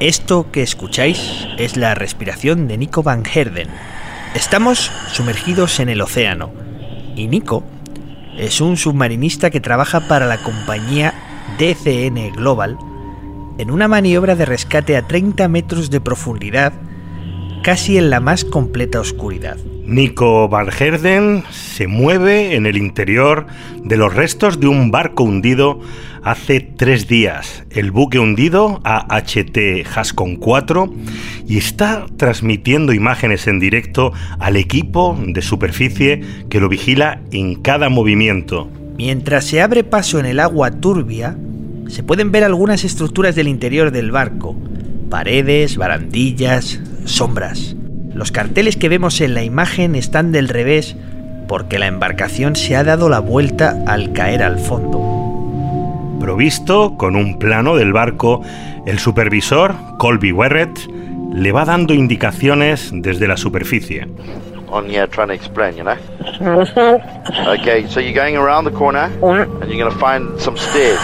[0.00, 3.68] Esto que escucháis es la respiración de Nico Van Herden.
[4.34, 6.50] Estamos sumergidos en el océano
[7.16, 7.64] y Nico
[8.38, 11.12] es un submarinista que trabaja para la compañía
[11.58, 12.78] DCN Global
[13.58, 16.72] en una maniobra de rescate a 30 metros de profundidad,
[17.62, 19.56] casi en la más completa oscuridad.
[19.84, 23.46] Nico Van Herden se mueve en el interior
[23.82, 25.80] de los restos de un barco hundido
[26.22, 27.64] hace tres días.
[27.70, 29.58] El buque hundido AHT
[29.92, 30.94] Hascon 4
[31.48, 37.88] y está transmitiendo imágenes en directo al equipo de superficie que lo vigila en cada
[37.88, 38.70] movimiento.
[38.96, 41.36] Mientras se abre paso en el agua turbia,
[41.88, 44.54] se pueden ver algunas estructuras del interior del barco.
[45.08, 47.74] Paredes, barandillas, sombras.
[48.14, 50.96] Los carteles que vemos en la imagen están del revés
[51.48, 55.00] porque la embarcación se ha dado la vuelta al caer al fondo.
[56.20, 58.42] Provisto con un plano del barco,
[58.86, 60.78] el supervisor, Colby Werrett,
[61.32, 64.06] le va dando indicaciones desde la superficie.
[64.72, 65.96] on here trying to explain, you know?
[67.48, 69.42] Okay, so you're going around the corner Yeah.
[69.60, 71.00] and you're going to find some stairs.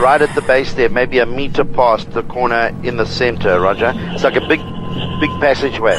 [0.00, 3.92] Right at the base there, maybe a meter past the corner in the center, Roger.
[4.14, 4.60] It's like a big,
[5.20, 5.98] big passageway.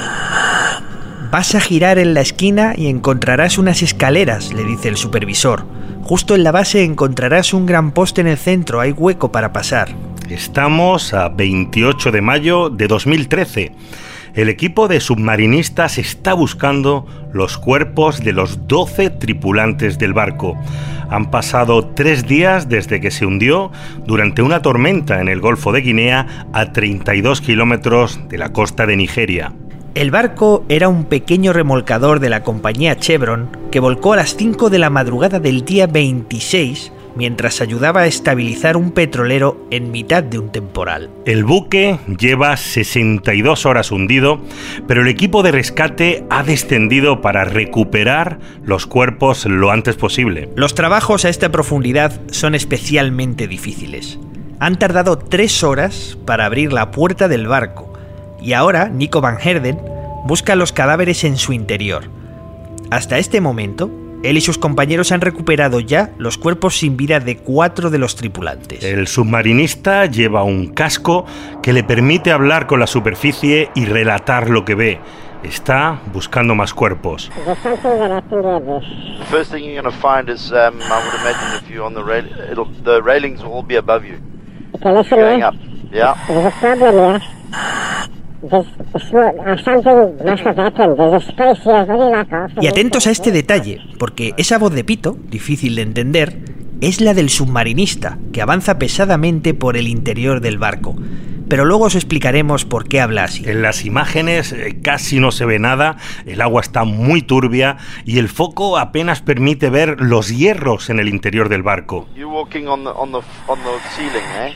[1.32, 5.66] Vas a girar en la esquina y encontrarás unas escaleras, le dice el supervisor.
[6.02, 9.90] Justo en la base encontrarás un gran poste en el centro, hay hueco para pasar.
[10.28, 13.72] Estamos a 28 de mayo de 2013.
[14.36, 20.58] El equipo de submarinistas está buscando los cuerpos de los 12 tripulantes del barco.
[21.10, 23.72] Han pasado tres días desde que se hundió
[24.06, 28.96] durante una tormenta en el Golfo de Guinea a 32 kilómetros de la costa de
[28.96, 29.54] Nigeria.
[29.96, 34.70] El barco era un pequeño remolcador de la compañía Chevron que volcó a las 5
[34.70, 40.40] de la madrugada del día 26 mientras ayudaba a estabilizar un petrolero en mitad de
[40.40, 41.10] un temporal.
[41.26, 44.42] El buque lleva 62 horas hundido,
[44.88, 50.50] pero el equipo de rescate ha descendido para recuperar los cuerpos lo antes posible.
[50.56, 54.20] Los trabajos a esta profundidad son especialmente difíciles.
[54.60, 57.94] Han tardado tres horas para abrir la puerta del barco
[58.42, 59.80] y ahora Nico Van Herden
[60.26, 62.04] busca los cadáveres en su interior.
[62.92, 63.92] Hasta este momento,
[64.24, 68.16] él y sus compañeros han recuperado ya los cuerpos sin vida de cuatro de los
[68.16, 68.84] tripulantes.
[68.84, 71.26] El submarinista lleva un casco
[71.64, 75.00] que le permite hablar con la superficie y relatar lo que ve.
[75.44, 77.32] Está buscando más cuerpos.
[79.30, 82.04] First thing you're going to find is, um, I would imagine if you're on the
[82.04, 84.18] rail, it'll, the railings will all be above you,
[84.82, 85.56] going up.
[85.92, 86.16] Yeah?
[92.62, 96.38] Y atentos a este detalle, porque esa voz de pito, difícil de entender,
[96.82, 100.96] es la del submarinista, que avanza pesadamente por el interior del barco.
[101.50, 103.44] Pero luego os explicaremos por qué habla así.
[103.50, 108.20] En las imágenes eh, casi no se ve nada, el agua está muy turbia y
[108.20, 112.08] el foco apenas permite ver los hierros en el interior del barco.
[112.16, 113.18] You're walking on the, on the,
[113.48, 114.54] on the ceiling, eh?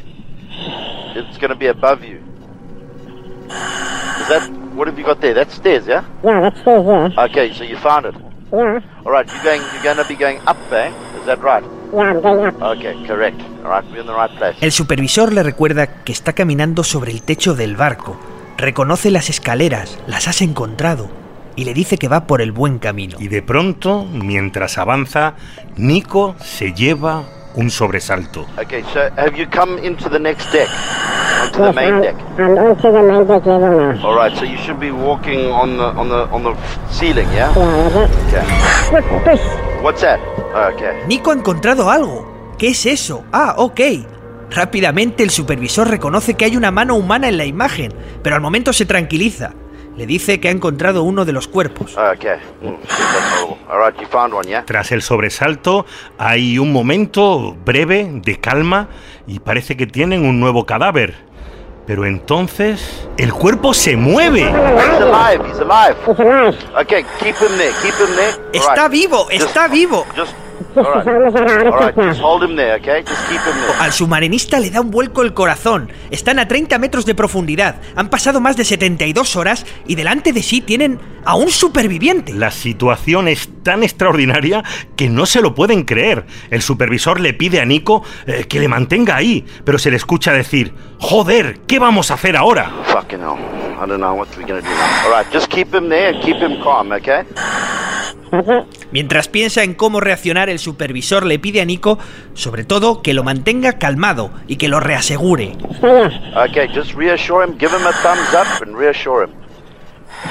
[1.16, 2.33] It's to be above you.
[4.22, 5.34] Is that, what have you got there?
[5.34, 6.04] That's stairs, yeah?
[6.24, 7.14] Yeah, that stays here.
[7.18, 8.16] Okay, so you found it.
[8.52, 9.62] Yeah, All right, you're going.
[9.74, 10.94] You're going to be going up there.
[11.20, 11.64] Is that right?
[11.94, 12.62] yeah, I'm going up.
[12.62, 13.42] Okay, correct.
[13.64, 14.56] All right, we're in the right place.
[14.62, 18.16] El supervisor le recuerda que está caminando sobre el techo del barco.
[18.58, 21.10] Reconoce las escaleras, las has encontrado,
[21.56, 23.18] y le dice que va por el buen camino.
[23.20, 25.34] Y de pronto, mientras avanza,
[25.76, 27.24] Nico se lleva
[27.56, 28.46] un sobresalto.
[28.58, 30.70] Okay, so have you come into the next deck,
[31.42, 32.16] onto the main I'm, deck?
[32.38, 34.08] I'm onto the main deck level now.
[34.08, 36.56] All right, so you should be walking on the on the on the
[36.92, 37.52] ceiling, yeah?
[37.52, 38.44] Okay.
[39.82, 40.20] What's that?
[40.74, 41.06] Okay.
[41.08, 42.56] Nico ha encontrado algo.
[42.58, 43.24] ¿Qué es eso?
[43.32, 43.82] Ah, ok.
[44.50, 48.72] Rápidamente el supervisor reconoce que hay una mano humana en la imagen, pero al momento
[48.72, 49.54] se tranquiliza.
[49.96, 51.96] Le dice que ha encontrado uno de los cuerpos.
[52.62, 52.74] Mm?
[54.66, 55.86] Tras el sobresalto,
[56.18, 58.88] hay un momento breve de calma
[59.28, 61.16] y parece que tienen un nuevo cadáver.
[61.86, 64.50] Pero entonces, el cuerpo se mueve.
[68.54, 69.30] ¡Está vivo!
[69.30, 70.06] ¡Está Just- vivo!
[73.80, 75.92] Al submarinista le da un vuelco el corazón.
[76.10, 77.76] Están a 30 metros de profundidad.
[77.96, 82.34] Han pasado más de 72 horas y delante de sí tienen a un superviviente.
[82.34, 84.64] La situación es tan extraordinaria
[84.96, 86.26] que no se lo pueden creer.
[86.50, 90.34] El supervisor le pide a Nico eh, que le mantenga ahí, pero se le escucha
[90.34, 92.72] decir, joder, ¿qué vamos a hacer ahora?
[92.88, 93.38] Fucking hell.
[93.76, 95.06] I don't know what we're gonna do now.
[95.06, 97.24] All right, just keep him there and keep him calm, okay?
[98.92, 102.00] Mientras piensa en cómo reaccionar, el supervisor le pide a Nico,
[102.34, 105.56] sobre todo, que lo mantenga calmado y que lo reasegure.
[106.74, 107.58] Just reassure him.
[107.60, 109.43] Give him a thumbs up reassure him.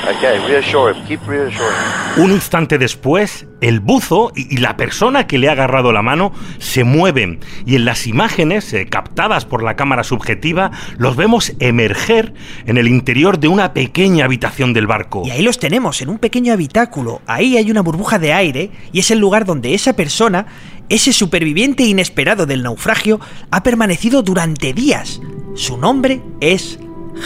[0.04, 1.04] Okay, reassure him.
[1.06, 1.72] Keep reassuring
[2.16, 2.24] him.
[2.24, 6.32] Un instante después, el buzo y y la persona que le ha agarrado la mano
[6.58, 12.34] se mueven y en las imágenes eh, captadas por la cámara subjetiva los vemos emerger
[12.66, 15.22] en el interior de una pequeña habitación del barco.
[15.24, 17.22] Y ahí los tenemos, en un pequeño habitáculo.
[17.26, 20.44] Ahí hay una burbuja de aire y es el lugar donde esa persona,
[20.90, 23.20] ese superviviente inesperado del naufragio,
[23.50, 25.18] ha permanecido durante días.
[25.54, 26.78] Su nombre es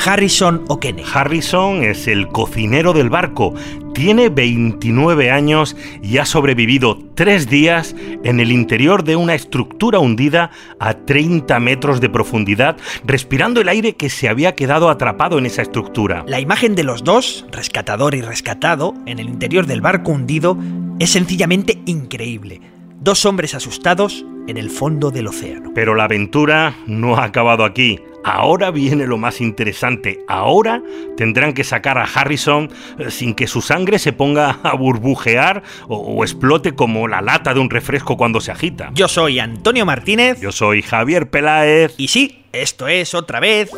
[0.05, 1.05] Harrison O'Kenney.
[1.13, 3.55] Harrison es el cocinero del barco.
[3.95, 7.95] Tiene 29 años y ha sobrevivido tres días
[8.25, 13.95] en el interior de una estructura hundida a 30 metros de profundidad, respirando el aire
[13.95, 16.25] que se había quedado atrapado en esa estructura.
[16.29, 20.59] La imagen de los dos, rescatador y rescatado, en el interior del barco hundido,
[20.99, 22.61] es sencillamente increíble.
[23.01, 25.73] Dos hombres asustados en el fondo del océano.
[25.75, 28.01] Pero la aventura no ha acabado aquí.
[28.27, 30.25] Ahora viene lo más interesante.
[30.27, 30.83] Ahora
[31.17, 32.69] tendrán que sacar a Harrison
[32.99, 37.55] eh, sin que su sangre se ponga a burbujear o, o explote como la lata
[37.55, 38.91] de un refresco cuando se agita.
[38.95, 41.95] Yo soy Antonio Martínez Yo soy Javier Peláez.
[41.99, 43.71] y sí, esto es otra vez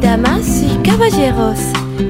[0.00, 1.58] Damas y caballeros,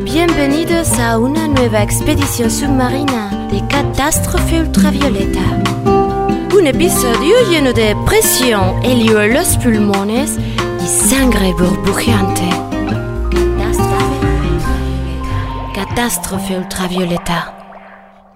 [0.04, 5.40] bienvenidos a una nueva expedición submarina de catástrofe ultravioleta.
[6.56, 10.38] Un episodio lleno de presión, helio en los pulmones
[10.88, 12.48] sangre burbujeante.
[13.30, 14.26] Catástrofe,
[15.74, 17.58] catástrofe ultravioleta.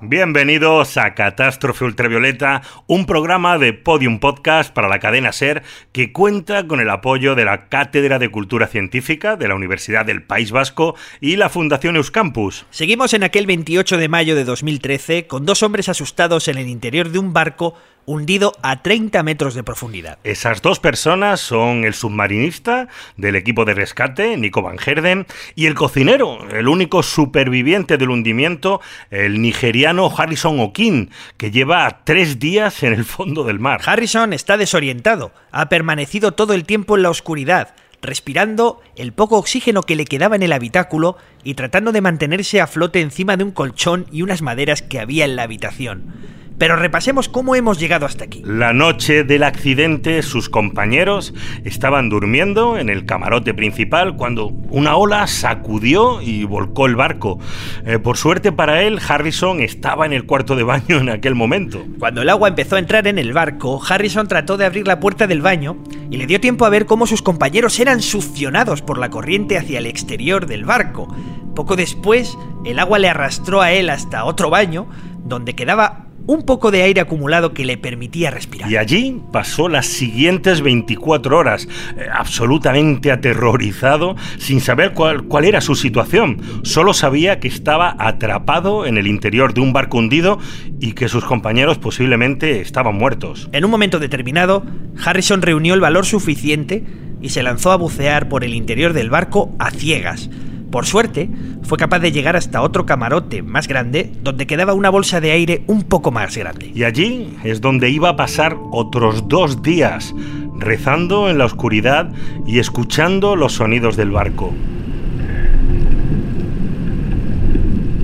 [0.04, 5.62] Bienvenidos a Catástrofe Ultravioleta, un programa de Podium Podcast para la cadena Ser
[5.92, 10.24] que cuenta con el apoyo de la Cátedra de Cultura Científica de la Universidad del
[10.24, 12.66] País Vasco y la Fundación Euskampus.
[12.70, 17.08] Seguimos en aquel 28 de mayo de 2013 con dos hombres asustados en el interior
[17.10, 17.76] de un barco
[18.06, 20.18] hundido a 30 metros de profundidad.
[20.24, 25.74] Esas dos personas son el submarinista del equipo de rescate, Nico Van Herden, y el
[25.74, 32.92] cocinero, el único superviviente del hundimiento, el nigeriano Harrison O'Kin, que lleva tres días en
[32.92, 33.80] el fondo del mar.
[33.84, 39.84] Harrison está desorientado, ha permanecido todo el tiempo en la oscuridad, respirando el poco oxígeno
[39.84, 43.52] que le quedaba en el habitáculo y tratando de mantenerse a flote encima de un
[43.52, 46.41] colchón y unas maderas que había en la habitación.
[46.58, 48.42] Pero repasemos cómo hemos llegado hasta aquí.
[48.44, 51.34] La noche del accidente, sus compañeros
[51.64, 57.38] estaban durmiendo en el camarote principal cuando una ola sacudió y volcó el barco.
[57.84, 61.84] Eh, por suerte para él, Harrison estaba en el cuarto de baño en aquel momento.
[61.98, 65.26] Cuando el agua empezó a entrar en el barco, Harrison trató de abrir la puerta
[65.26, 65.76] del baño
[66.10, 69.78] y le dio tiempo a ver cómo sus compañeros eran succionados por la corriente hacia
[69.78, 71.08] el exterior del barco.
[71.54, 74.86] Poco después, el agua le arrastró a él hasta otro baño,
[75.24, 78.70] donde quedaba un poco de aire acumulado que le permitía respirar.
[78.70, 85.60] Y allí pasó las siguientes 24 horas, eh, absolutamente aterrorizado, sin saber cuál, cuál era
[85.60, 86.40] su situación.
[86.62, 90.38] Solo sabía que estaba atrapado en el interior de un barco hundido
[90.80, 93.48] y que sus compañeros posiblemente estaban muertos.
[93.52, 94.64] En un momento determinado,
[95.04, 96.84] Harrison reunió el valor suficiente
[97.20, 100.28] y se lanzó a bucear por el interior del barco a ciegas.
[100.72, 101.28] Por suerte,
[101.64, 105.64] fue capaz de llegar hasta otro camarote más grande donde quedaba una bolsa de aire
[105.66, 106.72] un poco más grande.
[106.74, 110.14] Y allí es donde iba a pasar otros dos días,
[110.58, 112.10] rezando en la oscuridad
[112.46, 114.54] y escuchando los sonidos del barco.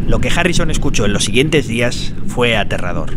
[0.06, 3.14] Lo que Harrison escuchó en los siguientes días fue aterrador.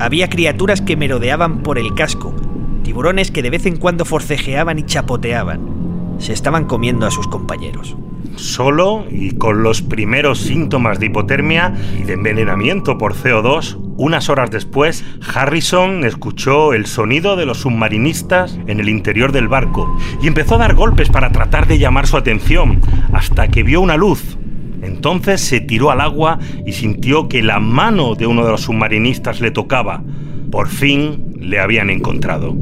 [0.00, 2.36] Había criaturas que merodeaban por el casco,
[2.82, 6.16] tiburones que de vez en cuando forcejeaban y chapoteaban.
[6.18, 7.96] Se estaban comiendo a sus compañeros.
[8.36, 14.50] Solo y con los primeros síntomas de hipotermia y de envenenamiento por CO2, unas horas
[14.50, 20.54] después, Harrison escuchó el sonido de los submarinistas en el interior del barco y empezó
[20.54, 22.80] a dar golpes para tratar de llamar su atención,
[23.12, 24.38] hasta que vio una luz.
[24.82, 29.40] Entonces se tiró al agua y sintió que la mano de uno de los submarinistas
[29.40, 30.02] le tocaba.
[30.50, 32.56] Por fin le habían encontrado.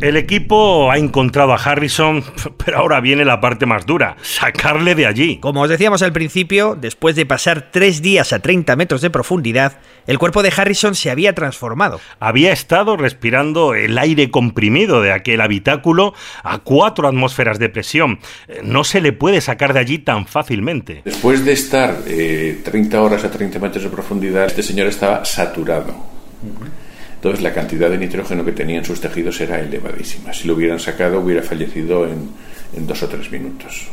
[0.00, 2.24] El equipo ha encontrado a Harrison,
[2.64, 5.38] pero ahora viene la parte más dura, sacarle de allí.
[5.38, 9.78] Como os decíamos al principio, después de pasar tres días a 30 metros de profundidad,
[10.06, 12.00] el cuerpo de Harrison se había transformado.
[12.20, 18.20] Había estado respirando el aire comprimido de aquel habitáculo a cuatro atmósferas de presión.
[18.48, 21.02] Eh, No se le puede sacar de allí tan fácilmente.
[21.04, 25.65] Después de estar eh, 30 horas a 30 metros de profundidad, este señor estaba saturado.
[27.14, 30.32] Entonces la cantidad de nitrógeno que tenía en sus tejidos era elevadísima.
[30.32, 32.30] Si lo hubieran sacado hubiera fallecido en,
[32.74, 33.88] en dos o tres minutos.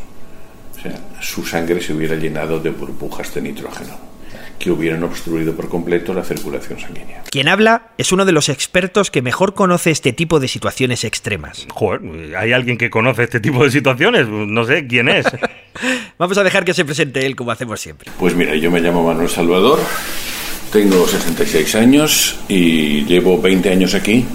[0.77, 4.13] O sea, su sangre se hubiera llenado de burbujas de nitrógeno
[4.59, 7.23] que hubieran obstruido por completo la circulación sanguínea.
[7.29, 11.67] Quien habla es uno de los expertos que mejor conoce este tipo de situaciones extremas.
[11.69, 14.27] Joder, ¿hay alguien que conoce este tipo de situaciones?
[14.29, 15.25] No sé quién es.
[16.17, 18.09] Vamos a dejar que se presente él como hacemos siempre.
[18.17, 19.79] Pues mira, yo me llamo Manuel Salvador,
[20.73, 24.25] tengo 66 años y llevo 20 años aquí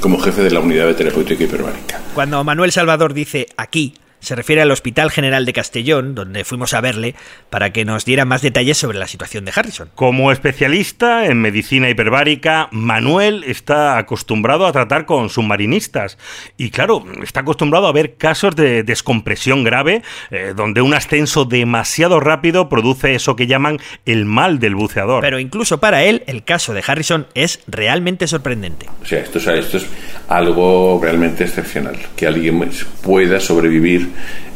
[0.00, 2.00] como jefe de la unidad de terapéutica hiperbárica.
[2.14, 6.80] Cuando Manuel Salvador dice aquí, se refiere al Hospital General de Castellón, donde fuimos a
[6.80, 7.14] verle,
[7.50, 9.90] para que nos diera más detalles sobre la situación de Harrison.
[9.94, 16.18] Como especialista en medicina hiperbárica, Manuel está acostumbrado a tratar con submarinistas.
[16.56, 22.20] Y claro, está acostumbrado a ver casos de descompresión grave, eh, donde un ascenso demasiado
[22.20, 25.22] rápido produce eso que llaman el mal del buceador.
[25.22, 28.86] Pero incluso para él, el caso de Harrison es realmente sorprendente.
[29.02, 29.86] O sea, esto, o sea, esto es
[30.28, 32.58] algo realmente excepcional, que alguien
[33.02, 34.07] pueda sobrevivir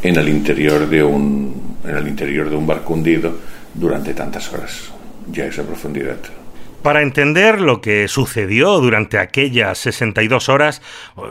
[0.03, 3.37] en el interior de un, en el interior de un barco hundido
[3.75, 4.91] durante tantas horas,
[5.31, 6.19] ya esa profundidad.
[6.83, 10.83] Para entender lo que sucedió durante aquellas 62 horas,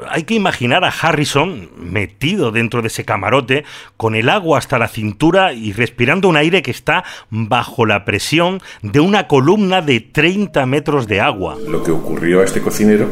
[0.10, 3.66] hay que imaginar a Harrison metido dentro de ese camarote,
[3.98, 8.62] con el agua hasta la cintura y respirando un aire que está bajo la presión
[8.82, 11.58] de una columna de 30 metros de agua.
[11.68, 13.10] Lo que ocurrió a este cocinero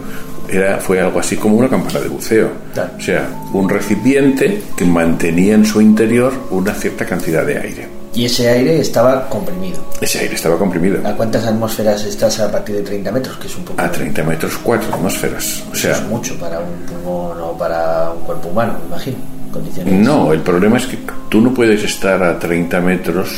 [0.47, 2.51] era, fue algo así como una campana de buceo.
[2.97, 7.98] O sea, un recipiente que mantenía en su interior una cierta cantidad de aire.
[8.13, 9.79] Y ese aire estaba comprimido.
[10.01, 11.07] Ese aire estaba comprimido.
[11.07, 13.37] ¿A cuántas atmósferas estás a partir de 30 metros?
[13.37, 13.81] Que es un poco...
[13.81, 15.63] A 30 metros, 4 atmósferas.
[15.71, 19.17] O sea, es mucho para un pulmón o para un cuerpo humano, me imagino.
[19.51, 19.93] Condiciones.
[19.93, 20.97] No, el problema es que
[21.29, 23.29] tú no puedes estar a 30 metros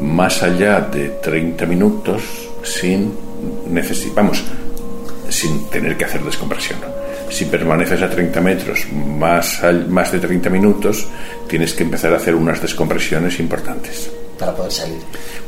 [0.00, 2.22] más allá de 30 minutos
[2.62, 3.12] sin
[3.68, 4.42] necesitamos
[5.28, 6.78] sin tener que hacer descompresión.
[7.30, 11.06] Si permaneces a 30 metros más, más de 30 minutos,
[11.48, 14.98] tienes que empezar a hacer unas descompresiones importantes Para poder salir.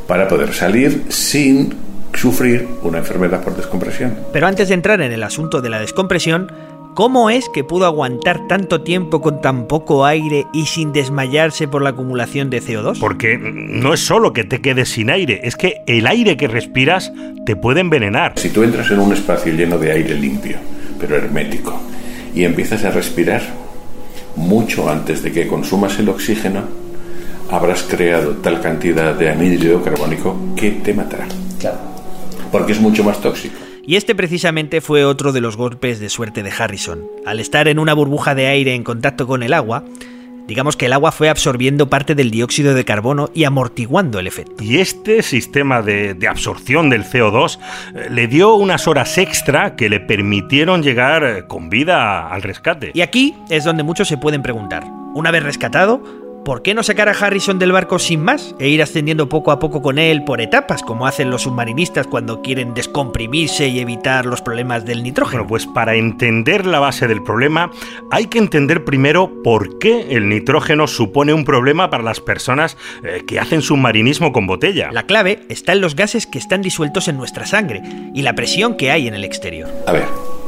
[0.06, 1.74] para poder salir sin
[2.14, 4.16] sufrir una enfermedad por descompresión.
[4.32, 6.50] Pero antes de entrar en el asunto de la descompresión,
[6.94, 11.82] ¿cómo es que pudo aguantar tanto tiempo con tan poco aire y sin desmayarse por
[11.82, 12.98] la acumulación de CO2?
[12.98, 17.12] Porque no es solo que te quedes sin aire, es que el aire que respiras
[17.46, 18.32] te puede envenenar.
[18.36, 20.56] Si tú entras en un espacio lleno de aire limpio,
[20.98, 21.80] pero hermético,
[22.34, 23.42] y empiezas a respirar,
[24.36, 26.62] mucho antes de que consumas el oxígeno,
[27.50, 31.26] habrás creado tal cantidad de anhídrido carbónico que te matará,
[31.58, 31.78] Claro.
[32.52, 33.56] porque es mucho más tóxico.
[33.84, 37.04] Y este precisamente fue otro de los golpes de suerte de Harrison.
[37.24, 39.82] Al estar en una burbuja de aire en contacto con el agua,
[40.48, 44.64] digamos que el agua fue absorbiendo parte del dióxido de carbono y amortiguando el efecto.
[44.64, 47.58] Y este sistema de, de absorción del CO2
[47.94, 52.92] eh, le dio unas horas extra que le permitieron llegar eh, con vida al rescate.
[52.94, 56.02] Y aquí es donde muchos se pueden preguntar, una vez rescatado,
[56.44, 59.58] ¿por qué no sacar a Harrison del barco sin más e ir ascendiendo poco a
[59.58, 64.42] poco con él por etapas, como hacen los submarinistas cuando quieren descomprimirse y evitar los
[64.42, 65.44] problemas del nitrógeno?
[65.44, 67.70] Bueno, pues para entender la base del problema
[68.10, 73.24] hay que entender primero por qué el nitrógeno supone un problema para las personas eh,
[73.26, 74.90] que hacen submarinismo con botella.
[74.92, 77.82] La clave está en los gases que están disueltos en nuestra sangre
[78.14, 79.68] y la presión que hay en el exterior.
[79.86, 80.06] A ver,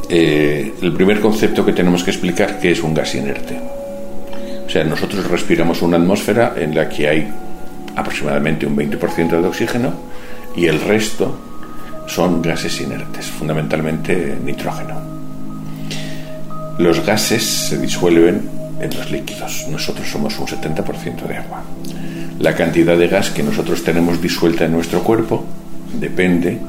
[0.09, 3.80] eh, el primer concepto que tenemos que explicar que es un gas inerte.
[4.71, 7.29] O sea, nosotros respiramos una atmósfera en la que hay
[7.97, 9.93] aproximadamente un 20% de oxígeno
[10.55, 11.37] y el resto
[12.07, 14.95] son gases inertes, fundamentalmente nitrógeno.
[16.79, 18.49] Los gases se disuelven
[18.81, 19.67] en los líquidos.
[19.69, 21.65] Nosotros somos un 70% de agua.
[22.39, 25.45] La cantidad de gas que nosotros tenemos disuelta en nuestro cuerpo
[25.99, 26.61] depende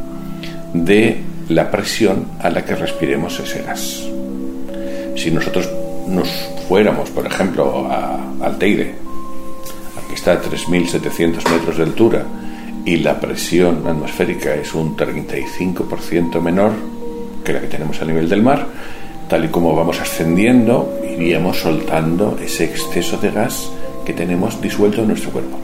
[0.74, 4.01] de la presión a la que respiremos ese gas.
[5.15, 5.70] Si nosotros
[6.12, 6.30] nos
[6.68, 8.96] fuéramos, por ejemplo, a, al Teide,
[10.08, 12.25] que está a 3.700 metros de altura,
[12.86, 16.72] y la presión atmosférica es un 35% menor
[17.44, 18.68] que la que tenemos a nivel del mar,
[19.30, 23.70] tal y como vamos ascendiendo, iríamos soltando ese exceso de gas
[24.06, 25.58] que tenemos disuelto en nuestro cuerpo.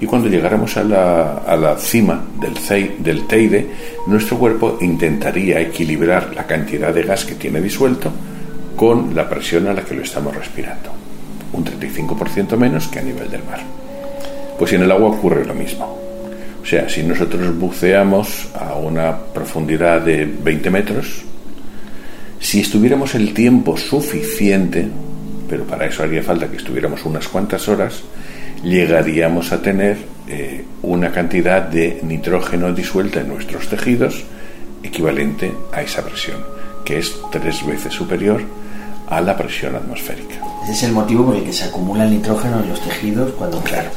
[0.00, 3.66] Y cuando llegáramos a la, cima del Teide,
[4.06, 8.12] nuestro cuerpo intentaría equilibrar la cantidad de gas que tiene disuelto
[8.78, 10.90] con la presión a la que lo estamos respirando.
[11.52, 13.58] Un 35% menos que a nivel del mar.
[14.56, 15.98] Pues en el agua ocurre lo mismo.
[16.62, 21.24] O sea, si nosotros buceamos a una profundidad de 20 metros,
[22.38, 24.86] si estuviéramos el tiempo suficiente,
[25.50, 28.02] pero para eso haría falta que estuviéramos unas cuantas horas,
[28.62, 29.96] llegaríamos a tener
[30.28, 34.22] eh, una cantidad de nitrógeno disuelta en nuestros tejidos
[34.84, 36.38] equivalente a esa presión,
[36.84, 38.40] que es tres veces superior
[39.08, 40.36] a la presión atmosférica.
[40.64, 43.60] Ese es el motivo por el que se acumula el nitrógeno en los tejidos cuando...
[43.60, 43.90] Claro.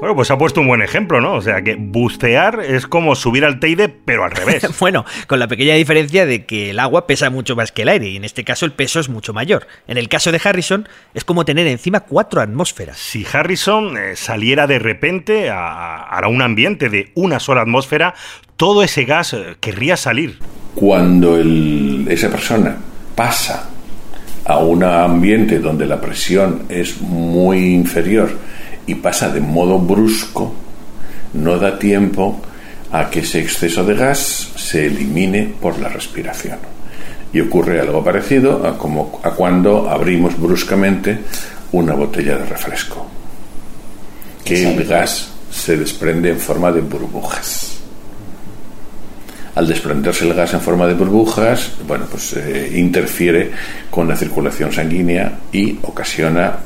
[0.00, 1.34] Bueno, pues ha puesto un buen ejemplo, ¿no?
[1.34, 4.66] O sea, que bucear es como subir al Teide, pero al revés.
[4.80, 8.08] bueno, con la pequeña diferencia de que el agua pesa mucho más que el aire,
[8.08, 9.66] y en este caso el peso es mucho mayor.
[9.86, 12.96] En el caso de Harrison, es como tener encima cuatro atmósferas.
[12.96, 18.14] Si Harrison eh, saliera de repente a, a, un ambiente de una sola atmósfera,
[18.56, 20.38] todo ese gas eh, querría salir.
[20.74, 22.78] Cuando el, esa persona
[23.14, 23.69] pasa
[24.50, 28.32] a un ambiente donde la presión es muy inferior,
[28.84, 30.52] y pasa de modo brusco,
[31.34, 32.40] no da tiempo
[32.90, 36.58] a que ese exceso de gas se elimine por la respiración.
[37.32, 41.16] Y ocurre algo parecido a, como a cuando abrimos bruscamente
[41.70, 43.06] una botella de refresco,
[44.44, 47.79] que el gas se desprende en forma de burbujas.
[49.54, 53.50] Al desprenderse el gas en forma de burbujas, bueno, pues eh, interfiere
[53.90, 56.56] con la circulación sanguínea y ocasiona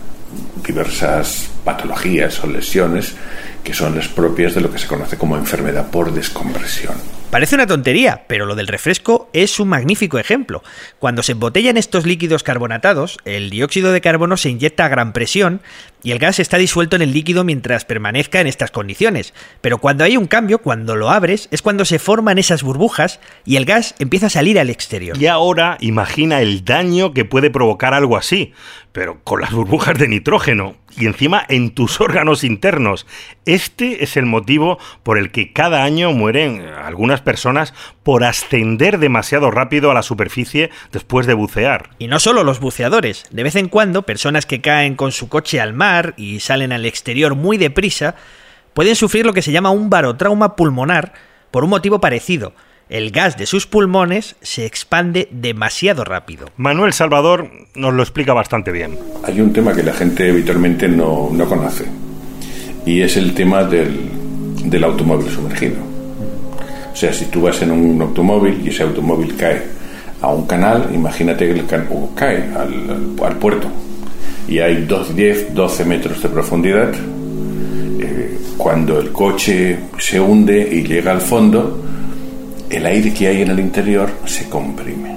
[0.67, 3.15] diversas patologías o lesiones
[3.63, 6.95] que son las propias de lo que se conoce como enfermedad por descompresión.
[7.31, 10.63] Parece una tontería, pero lo del refresco es un magnífico ejemplo.
[11.01, 15.61] Cuando se embotellan estos líquidos carbonatados, el dióxido de carbono se inyecta a gran presión
[16.05, 19.35] y el gas está disuelto en el líquido mientras permanezca en estas condiciones.
[19.61, 23.57] Pero cuando hay un cambio, cuando lo abres, es cuando se forman esas burbujas y
[23.57, 25.17] el gas empieza a salir al exterior.
[25.21, 28.53] Y ahora imagina el daño que puede provocar algo así,
[28.93, 33.07] pero con las burbujas de nitrógeno y encima en tus órganos internos.
[33.47, 39.51] Este es el motivo por el que cada año mueren algunas personas por ascender demasiado
[39.51, 41.91] rápido a la superficie después de bucear.
[41.99, 45.61] Y no solo los buceadores, de vez en cuando personas que caen con su coche
[45.61, 48.15] al mar y salen al exterior muy deprisa
[48.75, 51.13] pueden sufrir lo que se llama un barotrauma pulmonar
[51.51, 52.55] por un motivo parecido
[52.89, 56.51] el gas de sus pulmones se expande demasiado rápido.
[56.57, 58.99] Manuel Salvador nos lo explica bastante bien.
[59.25, 61.87] Hay un tema que la gente habitualmente no, no conoce
[62.85, 64.11] y es el tema del,
[64.65, 65.77] del automóvil sumergido.
[66.93, 69.63] O sea, si tú vas en un automóvil y ese automóvil cae
[70.21, 73.69] a un canal, imagínate que el can o cae al, al, puerto
[74.49, 76.93] y hay 2, 10, 12 metros de profundidad.
[76.95, 81.83] Eh, cuando el coche se hunde y llega al fondo,
[82.69, 85.17] el aire que hay en el interior se comprime.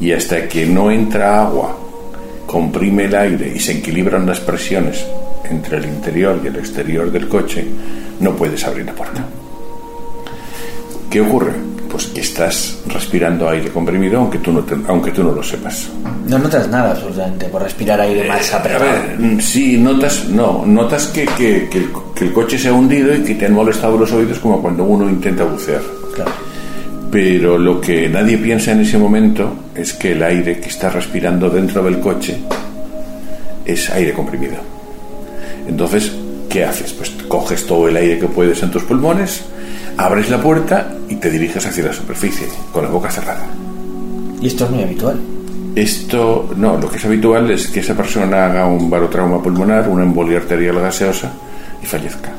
[0.00, 1.76] Y hasta que no entra agua,
[2.46, 5.04] comprime el aire y se equilibran las presiones
[5.48, 7.64] entre el interior y el exterior del coche,
[8.20, 9.24] no puedes abrir la puerta.
[11.10, 11.52] ¿Qué ocurre?
[11.90, 15.88] Pues que estás respirando aire comprimido aunque tú no, aunque tú no lo sepas.
[16.28, 19.00] No notas nada absolutamente por respirar aire más eh, apretado.
[19.18, 23.14] Mm, sí, notas, no, notas que, que, que, el, que el coche se ha hundido
[23.14, 25.82] y que te han molestado los oídos como cuando uno intenta bucear.
[26.14, 26.30] Claro.
[27.10, 31.50] Pero lo que nadie piensa en ese momento es que el aire que está respirando
[31.50, 32.38] dentro del coche
[33.64, 34.58] es aire comprimido.
[35.66, 36.12] Entonces,
[36.48, 36.92] ¿qué haces?
[36.92, 39.42] Pues coges todo el aire que puedes en tus pulmones,
[39.96, 43.46] abres la puerta te diriges hacia la superficie, con la boca cerrada.
[44.40, 45.20] ¿Y esto es muy habitual?
[45.76, 50.02] Esto, no, lo que es habitual es que esa persona haga un barotrauma pulmonar, una
[50.02, 51.32] embolia arterial gaseosa
[51.82, 52.32] y fallezca.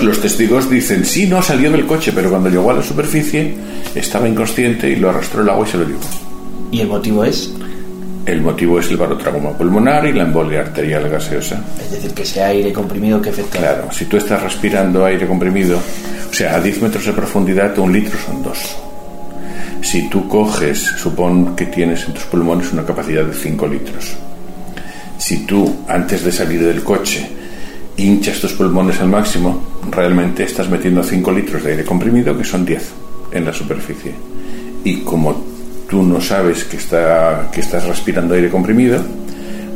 [0.00, 3.54] Los testigos dicen, sí, no salió del coche, pero cuando llegó a la superficie
[3.94, 6.00] estaba inconsciente y lo arrastró el agua y se lo llevó.
[6.70, 7.50] ¿Y el motivo es?
[8.26, 11.62] El motivo es el barotrauma pulmonar y la embolia arterial gaseosa.
[11.78, 13.58] Es decir, que sea aire comprimido que afecta.
[13.58, 17.92] Claro, si tú estás respirando aire comprimido, o sea, a 10 metros de profundidad, un
[17.92, 18.76] litro son dos.
[19.82, 24.16] Si tú coges, supón que tienes en tus pulmones una capacidad de 5 litros.
[25.18, 27.28] Si tú, antes de salir del coche,
[27.98, 32.64] hinchas tus pulmones al máximo, realmente estás metiendo 5 litros de aire comprimido, que son
[32.64, 32.92] 10
[33.32, 34.14] en la superficie.
[34.82, 35.53] Y como
[35.94, 39.00] tú no sabes que, está, que estás respirando aire comprimido,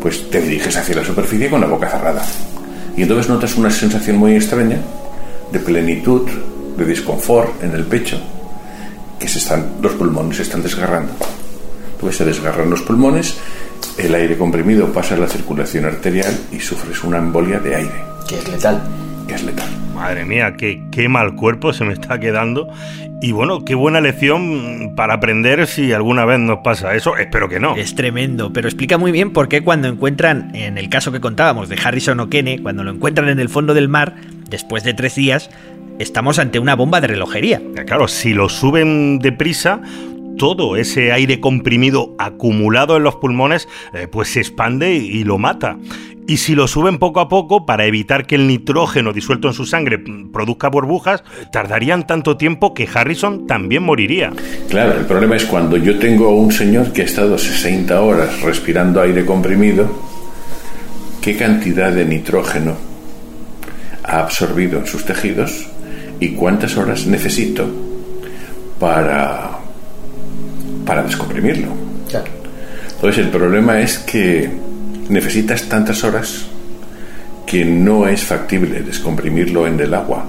[0.03, 2.27] pues te diriges hacia la superficie con la boca cerrada.
[2.97, 4.79] Y entonces notas una sensación muy extraña
[5.53, 6.29] de plenitud,
[6.77, 8.21] de disconfort en el pecho,
[9.21, 11.13] que se están, los pulmones se están desgarrando.
[11.93, 13.39] Entonces se desgarran los pulmones,
[13.97, 18.03] el aire comprimido pasa a la circulación arterial y sufres una embolia de aire.
[18.27, 18.83] Que es letal.
[19.29, 19.69] Que es letal.
[19.95, 22.69] Madre mía, qué, qué mal cuerpo se me está quedando.
[23.21, 27.17] Y bueno, qué buena lección para aprender si alguna vez nos pasa eso.
[27.17, 27.75] Espero que no.
[27.75, 31.69] Es tremendo, pero explica muy bien por qué cuando encuentran, en el caso que contábamos
[31.69, 34.15] de Harrison O'Kene, cuando lo encuentran en el fondo del mar,
[34.49, 35.51] después de tres días,
[35.99, 37.61] estamos ante una bomba de relojería.
[37.87, 39.81] Claro, si lo suben deprisa,
[40.39, 45.77] todo ese aire comprimido acumulado en los pulmones, eh, pues se expande y lo mata.
[46.29, 49.65] Y si lo suben poco a poco para evitar que el nitrógeno disuelto en su
[49.65, 54.33] sangre produzca burbujas, tardarían tanto tiempo que Harrison también moriría.
[54.69, 59.01] Claro, el problema es cuando yo tengo un señor que ha estado 60 horas respirando
[59.01, 59.91] aire comprimido,
[61.23, 62.77] ¿qué cantidad de nitrógeno
[64.05, 65.67] ha absorbido en sus tejidos
[66.21, 67.67] y cuántas horas necesito
[68.79, 69.58] para,
[70.89, 71.69] para descomprimirlo?
[72.09, 72.31] Claro.
[72.95, 74.51] Entonces el problema es que
[75.11, 76.47] necesitas tantas horas
[77.47, 80.25] que no es factible descomprimirlo en el agua.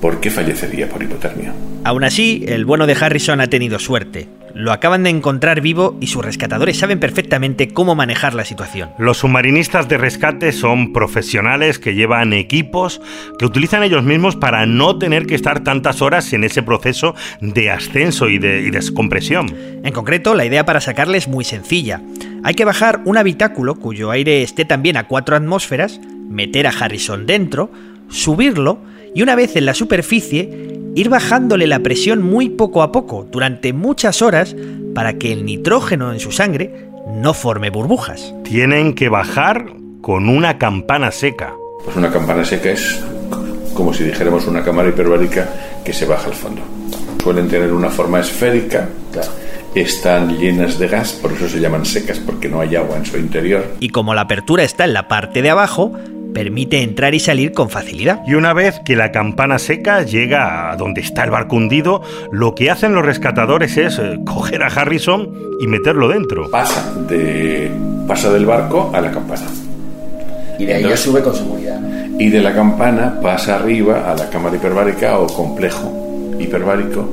[0.00, 1.52] ¿Por qué fallecería por hipotermia?
[1.84, 4.28] Aún así, el bueno de Harrison ha tenido suerte.
[4.54, 8.90] Lo acaban de encontrar vivo y sus rescatadores saben perfectamente cómo manejar la situación.
[8.98, 13.00] Los submarinistas de rescate son profesionales que llevan equipos
[13.38, 17.70] que utilizan ellos mismos para no tener que estar tantas horas en ese proceso de
[17.70, 19.46] ascenso y de y descompresión.
[19.82, 22.00] En concreto, la idea para sacarle es muy sencilla.
[22.44, 27.26] Hay que bajar un habitáculo cuyo aire esté también a 4 atmósferas, meter a Harrison
[27.26, 27.70] dentro,
[28.08, 28.80] subirlo
[29.14, 30.48] y una vez en la superficie
[30.94, 34.54] ir bajándole la presión muy poco a poco durante muchas horas
[34.94, 38.34] para que el nitrógeno en su sangre no forme burbujas.
[38.44, 39.66] Tienen que bajar
[40.00, 41.54] con una campana seca.
[41.84, 43.00] Pues una campana seca es
[43.74, 45.48] como si dijéramos una cámara hiperbárica
[45.84, 46.60] que se baja al fondo.
[47.22, 49.28] Suelen tener una forma esférica, Claro.
[49.74, 53.16] están llenas de gas, por eso se llaman secas, porque no hay agua en su
[53.16, 53.64] interior.
[53.80, 55.92] Y como la apertura está en la parte de abajo,
[56.32, 58.22] permite entrar y salir con facilidad.
[58.26, 62.54] Y una vez que la campana seca llega a donde está el barco hundido, lo
[62.54, 66.50] que hacen los rescatadores es eh, coger a Harrison y meterlo dentro.
[66.50, 67.70] Pasa, de,
[68.06, 69.46] pasa del barco a la campana.
[70.58, 71.80] Y de ahí ya sube con seguridad.
[72.18, 77.08] Y de la campana pasa arriba a la cámara hiperbárica o complejo hiperbárico.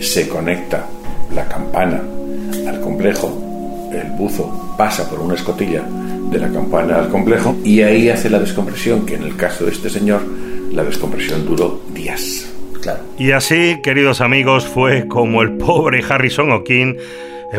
[0.00, 0.86] Se conecta
[1.34, 2.00] la campana
[2.66, 3.51] al complejo.
[3.92, 5.82] El buzo pasa por una escotilla
[6.30, 9.72] de la campana al complejo y ahí hace la descompresión, que en el caso de
[9.72, 10.22] este señor,
[10.72, 12.48] la descompresión duró días.
[12.80, 13.00] Claro.
[13.18, 16.98] Y así, queridos amigos, fue como el pobre Harrison O'Keefe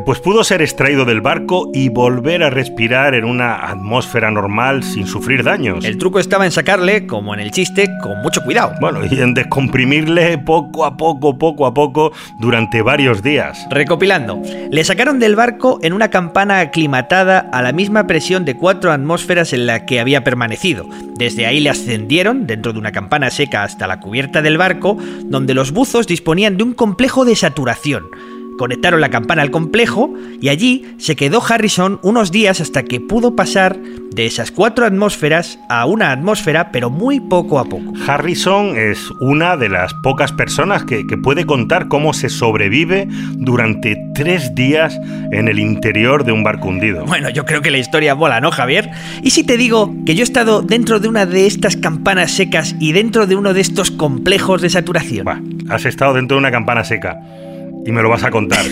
[0.02, 5.08] pues pudo ser extraído del barco y volver a respirar en una atmósfera normal sin
[5.08, 5.86] sufrir daños.
[5.86, 8.74] El truco estaba en sacarle, como en el chiste, con mucho cuidado.
[8.82, 13.68] Bueno, y en descomprimirle poco a poco, poco a poco, durante varios días.
[13.70, 18.92] Recopilando, le sacaron del barco en una campana aclimatada a la misma presión de 4
[18.92, 20.88] atmósferas en la que había permanecido.
[21.16, 25.54] Desde ahí le ascendieron dentro de una campana seca hasta la cubierta del barco, donde
[25.54, 28.06] los buzos disponían de un complejo de saturación.
[28.58, 33.36] Conectaron la campana al complejo y allí se quedó Harrison unos días hasta que pudo
[33.36, 33.80] pasar
[34.14, 37.94] de esas cuatro atmósferas a una atmósfera, pero muy poco a poco.
[38.06, 43.98] Harrison es una de las pocas personas que, que puede contar cómo se sobrevive durante
[44.14, 45.00] tres días
[45.32, 47.06] en el interior de un barco hundido.
[47.06, 48.92] Bueno, yo creo que la historia mola, ¿no, Javier?
[49.24, 52.76] ¿Y si te digo que yo he estado dentro de una de estas campanas secas
[52.80, 55.28] y dentro de uno de estos complejos de saturación?
[55.28, 57.20] Va, has estado dentro de una campana seca
[57.86, 58.66] y me lo vas a contar.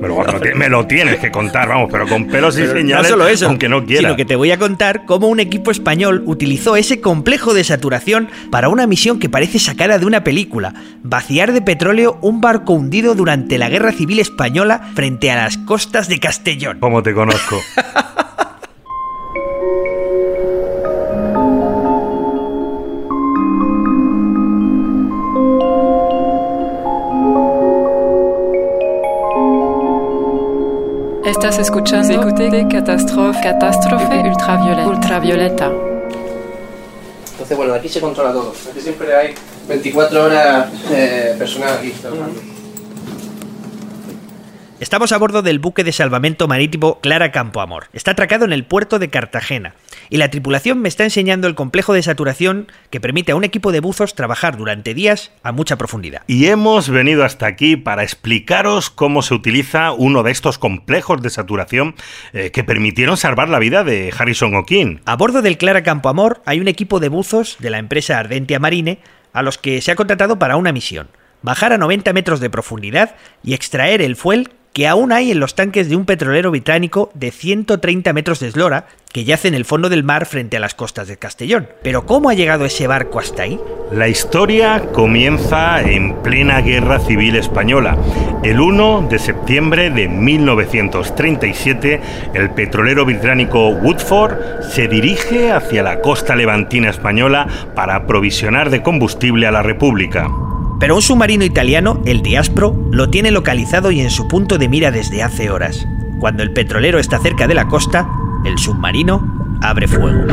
[0.00, 0.22] Me lo,
[0.56, 3.68] me lo tienes que contar, vamos, pero con pelos y señales, no solo eso, aunque
[3.70, 4.02] no quiera.
[4.02, 8.28] sino que te voy a contar cómo un equipo español utilizó ese complejo de saturación
[8.50, 13.14] para una misión que parece sacada de una película, vaciar de petróleo un barco hundido
[13.14, 16.80] durante la Guerra Civil Española frente a las costas de Castellón.
[16.80, 17.62] Como te conozco.
[31.24, 34.86] Estás escuchando Écoutez Catástrofe, Catástrofe Ultravioleta.
[34.86, 35.72] Ultravioleta.
[37.32, 38.54] Entonces, bueno, aquí se controla todo.
[38.70, 39.34] Aquí siempre hay
[39.66, 42.40] 24 horas eh, personal aquí trabajando.
[44.80, 47.86] Estamos a bordo del buque de salvamento marítimo Clara Campoamor.
[47.94, 49.74] Está atracado en el puerto de Cartagena.
[50.10, 53.72] Y la tripulación me está enseñando el complejo de saturación que permite a un equipo
[53.72, 56.22] de buzos trabajar durante días a mucha profundidad.
[56.26, 61.30] Y hemos venido hasta aquí para explicaros cómo se utiliza uno de estos complejos de
[61.30, 61.94] saturación
[62.32, 65.00] eh, que permitieron salvar la vida de Harrison O'Keefe.
[65.04, 68.98] A bordo del Clara Campoamor hay un equipo de buzos de la empresa Ardentia Marine
[69.32, 71.08] a los que se ha contratado para una misión.
[71.42, 75.54] Bajar a 90 metros de profundidad y extraer el fuel que aún hay en los
[75.54, 79.88] tanques de un petrolero británico de 130 metros de eslora que yace en el fondo
[79.88, 81.68] del mar frente a las costas de Castellón.
[81.84, 83.60] Pero ¿cómo ha llegado ese barco hasta ahí?
[83.92, 87.96] La historia comienza en plena Guerra Civil Española.
[88.42, 92.00] El 1 de septiembre de 1937,
[92.34, 99.46] el petrolero británico Woodford se dirige hacia la costa levantina española para aprovisionar de combustible
[99.46, 100.28] a la República.
[100.80, 104.90] Pero un submarino italiano, el Diaspro, lo tiene localizado y en su punto de mira
[104.90, 105.86] desde hace horas.
[106.18, 108.08] Cuando el petrolero está cerca de la costa,
[108.44, 110.26] el submarino abre fuego.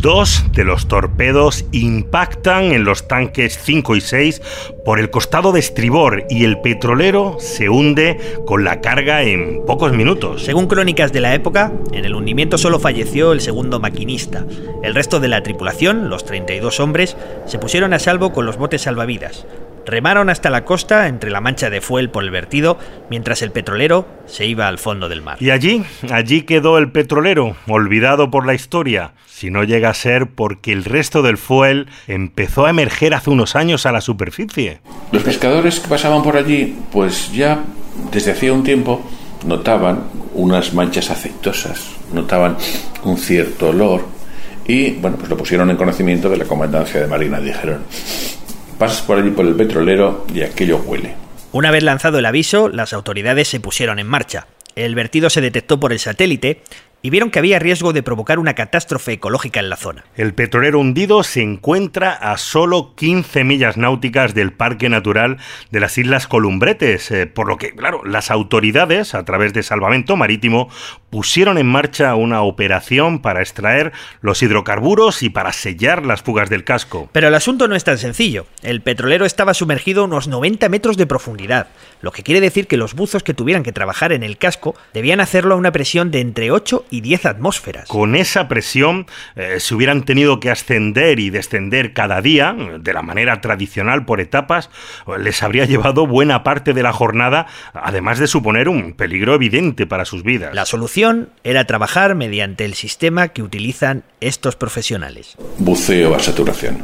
[0.00, 4.42] Dos de los torpedos impactan en los tanques 5 y 6
[4.84, 9.92] por el costado de estribor y el petrolero se hunde con la carga en pocos
[9.92, 10.44] minutos.
[10.44, 14.44] Según crónicas de la época, en el hundimiento solo falleció el segundo maquinista.
[14.84, 18.82] El resto de la tripulación, los 32 hombres, se pusieron a salvo con los botes
[18.82, 19.46] salvavidas.
[19.88, 22.76] Remaron hasta la costa entre la mancha de fuel por el vertido,
[23.08, 25.38] mientras el petrolero se iba al fondo del mar.
[25.40, 30.26] Y allí, allí quedó el petrolero, olvidado por la historia, si no llega a ser
[30.26, 34.82] porque el resto del fuel empezó a emerger hace unos años a la superficie.
[35.10, 37.64] Los pescadores que pasaban por allí, pues ya
[38.12, 39.02] desde hacía un tiempo
[39.46, 40.02] notaban
[40.34, 42.58] unas manchas aceitosas, notaban
[43.04, 44.06] un cierto olor
[44.66, 47.40] y, bueno, pues lo pusieron en conocimiento de la comandancia de Marina.
[47.40, 47.84] Dijeron,
[48.78, 51.14] pasas por allí por el petrolero y aquello huele.
[51.52, 54.46] Una vez lanzado el aviso, las autoridades se pusieron en marcha.
[54.76, 56.62] El vertido se detectó por el satélite
[57.00, 60.04] y vieron que había riesgo de provocar una catástrofe ecológica en la zona.
[60.16, 65.38] El petrolero hundido se encuentra a solo 15 millas náuticas del Parque Natural
[65.70, 70.16] de las Islas Columbretes, eh, por lo que, claro, las autoridades, a través de Salvamento
[70.16, 70.68] Marítimo,
[71.10, 76.64] pusieron en marcha una operación para extraer los hidrocarburos y para sellar las fugas del
[76.64, 77.08] casco.
[77.12, 78.46] Pero el asunto no es tan sencillo.
[78.62, 81.68] El petrolero estaba sumergido a unos 90 metros de profundidad,
[82.00, 85.20] lo que quiere decir que los buzos que tuvieran que trabajar en el casco debían
[85.20, 87.88] hacerlo a una presión de entre 8 y 10 atmósferas.
[87.88, 93.02] Con esa presión eh, se hubieran tenido que ascender y descender cada día, de la
[93.02, 94.70] manera tradicional por etapas,
[95.18, 100.04] les habría llevado buena parte de la jornada, además de suponer un peligro evidente para
[100.04, 100.54] sus vidas.
[100.54, 100.97] La solución
[101.44, 105.36] era trabajar mediante el sistema que utilizan estos profesionales.
[105.58, 106.82] Buceo a saturación.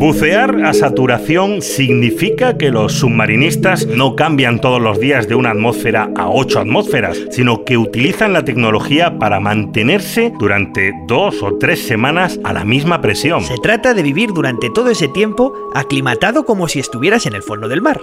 [0.00, 6.10] Bucear a saturación significa que los submarinistas no cambian todos los días de una atmósfera
[6.16, 12.38] a ocho atmósferas, sino que utilizan la tecnología para mantenerse durante dos o tres semanas
[12.44, 13.42] a la misma presión.
[13.42, 17.68] Se trata de vivir durante todo ese tiempo aclimatado como si estuvieras en el fondo
[17.68, 18.00] del mar.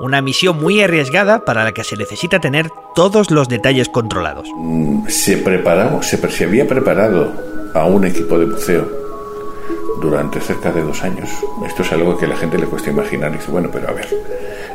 [0.00, 4.48] Una misión muy arriesgada para la que se necesita tener todos los detalles controlados.
[4.56, 7.32] Mm, Se preparó, se, se había preparado
[7.74, 8.88] a un equipo de buceo
[10.00, 11.28] durante cerca de dos años.
[11.66, 13.30] Esto es algo que a la gente le cuesta imaginar.
[13.32, 14.08] Y dice, bueno, pero a ver,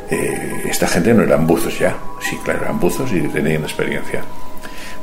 [0.09, 1.97] eh, esta gente no eran buzos ya.
[2.21, 4.23] Sí, claro, eran buzos y tenían experiencia.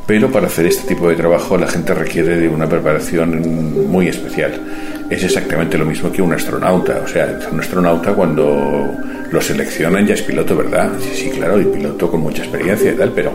[0.07, 4.96] Pero para hacer este tipo de trabajo la gente requiere de una preparación muy especial.
[5.09, 7.01] Es exactamente lo mismo que un astronauta.
[7.05, 8.95] O sea, un astronauta cuando
[9.31, 10.93] lo seleccionan ya es piloto, ¿verdad?
[11.01, 13.33] Sí, sí, claro, y piloto con mucha experiencia y tal, pero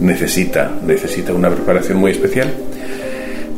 [0.00, 2.52] necesita, necesita una preparación muy especial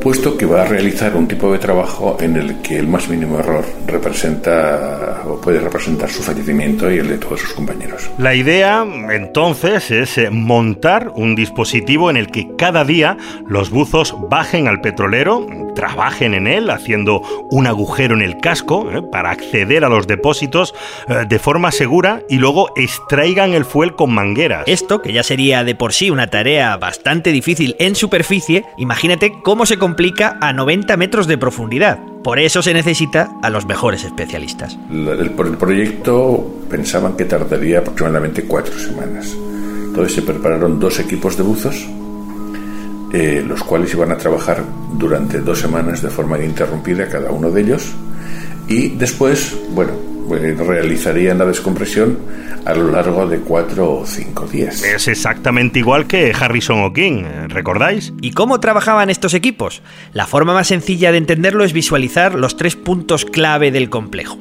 [0.04, 3.38] puesto que va a realizar un tipo de trabajo en el que el más mínimo
[3.38, 8.10] error representa o puede representar su fallecimiento y el de todos sus compañeros.
[8.18, 13.16] La idea, entonces, es eh, montar un dispositivo en el que cada día
[13.48, 19.02] los buzos bajen al petrolero, trabajen en él, haciendo un agujero en el casco eh,
[19.02, 20.74] para acceder a los depósitos
[21.08, 24.64] eh, de forma segura y luego extraigan el fuel con mangueras.
[24.66, 29.66] Esto, que ya sería de por sí una tarea bastante difícil en superficie, imagínate cómo
[29.66, 31.98] se complica a 90 metros de profundidad.
[32.22, 34.78] Por eso se necesita a los mejores especialistas.
[35.36, 39.34] Por el proyecto pensaban que tardaría aproximadamente cuatro semanas.
[39.94, 41.86] Entonces se prepararon dos equipos de buzos,
[43.14, 47.60] eh, los cuales iban a trabajar durante dos semanas de forma ininterrumpida cada uno de
[47.60, 47.92] ellos,
[48.66, 49.92] y después, bueno,
[50.32, 52.18] eh, realizarían la descompresión
[52.64, 54.82] a lo largo de cuatro o cinco días.
[54.82, 58.12] Es exactamente igual que Harrison O'King, eh, ¿recordáis?
[58.20, 59.82] ¿Y cómo trabajaban estos equipos?
[60.12, 64.38] La forma más sencilla de entenderlo es visualizar los tres puntos clave del complejo.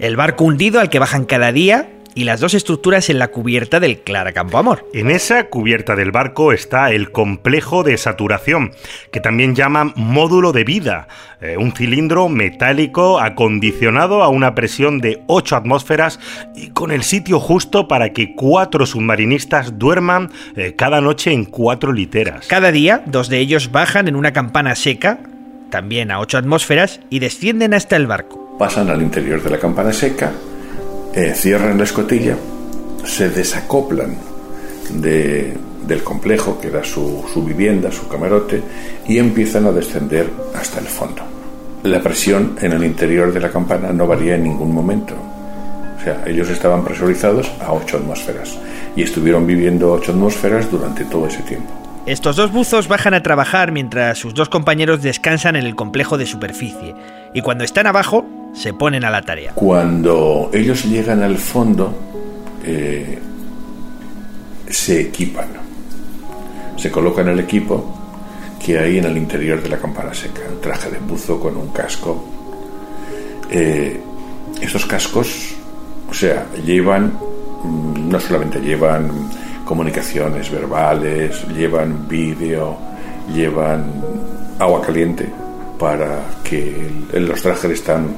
[0.00, 3.78] El barco hundido al que bajan cada día y las dos estructuras en la cubierta
[3.78, 4.84] del Clara Campo Amor.
[4.92, 8.72] En esa cubierta del barco está el complejo de saturación,
[9.12, 11.06] que también llaman módulo de vida,
[11.40, 16.18] eh, un cilindro metálico acondicionado a una presión de 8 atmósferas
[16.56, 21.92] y con el sitio justo para que cuatro submarinistas duerman eh, cada noche en cuatro
[21.92, 22.48] literas.
[22.48, 25.20] Cada día, dos de ellos bajan en una campana seca,
[25.70, 28.56] también a 8 atmósferas, y descienden hasta el barco.
[28.58, 30.32] Pasan al interior de la campana seca,
[31.14, 32.36] eh, cierran la escotilla,
[33.04, 34.16] se desacoplan
[34.90, 35.54] de,
[35.86, 38.62] del complejo, que era su, su vivienda, su camarote,
[39.06, 41.22] y empiezan a descender hasta el fondo.
[41.82, 45.14] La presión en el interior de la campana no varía en ningún momento.
[45.98, 48.58] O sea, ellos estaban presurizados a 8 atmósferas
[48.94, 51.72] y estuvieron viviendo 8 atmósferas durante todo ese tiempo.
[52.06, 56.26] Estos dos buzos bajan a trabajar mientras sus dos compañeros descansan en el complejo de
[56.26, 56.94] superficie
[57.34, 59.52] y cuando están abajo se ponen a la tarea.
[59.54, 61.94] Cuando ellos llegan al fondo,
[62.64, 63.18] eh,
[64.68, 65.48] se equipan,
[66.76, 67.94] se colocan el equipo
[68.64, 71.68] que hay en el interior de la campana seca, un traje de buzo con un
[71.68, 72.24] casco.
[73.50, 74.00] Eh,
[74.60, 75.54] estos cascos,
[76.10, 77.12] o sea, llevan,
[77.62, 79.10] mm, no solamente llevan
[79.64, 82.76] comunicaciones verbales, llevan vídeo,
[83.32, 83.84] llevan
[84.58, 85.28] agua caliente
[85.78, 86.74] para que
[87.12, 88.08] el- los trajes están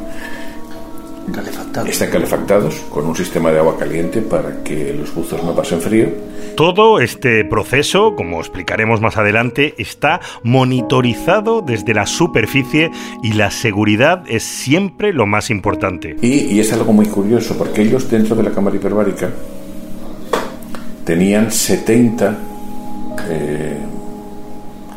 [1.86, 6.08] están calefactados con un sistema de agua caliente para que los buzos no pasen frío.
[6.56, 12.90] Todo este proceso, como explicaremos más adelante, está monitorizado desde la superficie
[13.22, 16.16] y la seguridad es siempre lo más importante.
[16.20, 19.30] Y, y es algo muy curioso porque ellos dentro de la cámara hiperbárica
[21.04, 22.38] tenían 70
[23.28, 23.78] eh,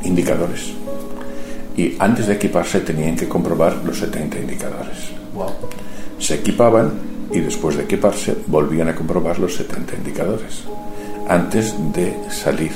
[0.04, 0.74] indicadores.
[1.76, 5.12] Y antes de equiparse tenían que comprobar los 70 indicadores.
[6.20, 6.94] Se equipaban
[7.32, 10.64] y después de equiparse volvían a comprobar los 70 indicadores
[11.28, 12.72] antes de salir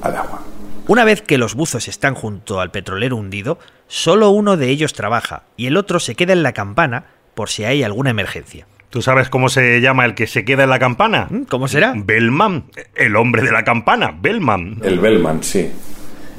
[0.00, 0.42] al agua.
[0.86, 5.44] Una vez que los buzos están junto al petrolero hundido, solo uno de ellos trabaja
[5.56, 8.66] y el otro se queda en la campana por si hay alguna emergencia.
[8.88, 11.28] ¿Tú sabes cómo se llama el que se queda en la campana?
[11.48, 11.94] ¿Cómo será?
[11.96, 12.64] Bellman,
[12.96, 14.80] el hombre de la campana, Bellman.
[14.82, 15.70] El Bellman, sí.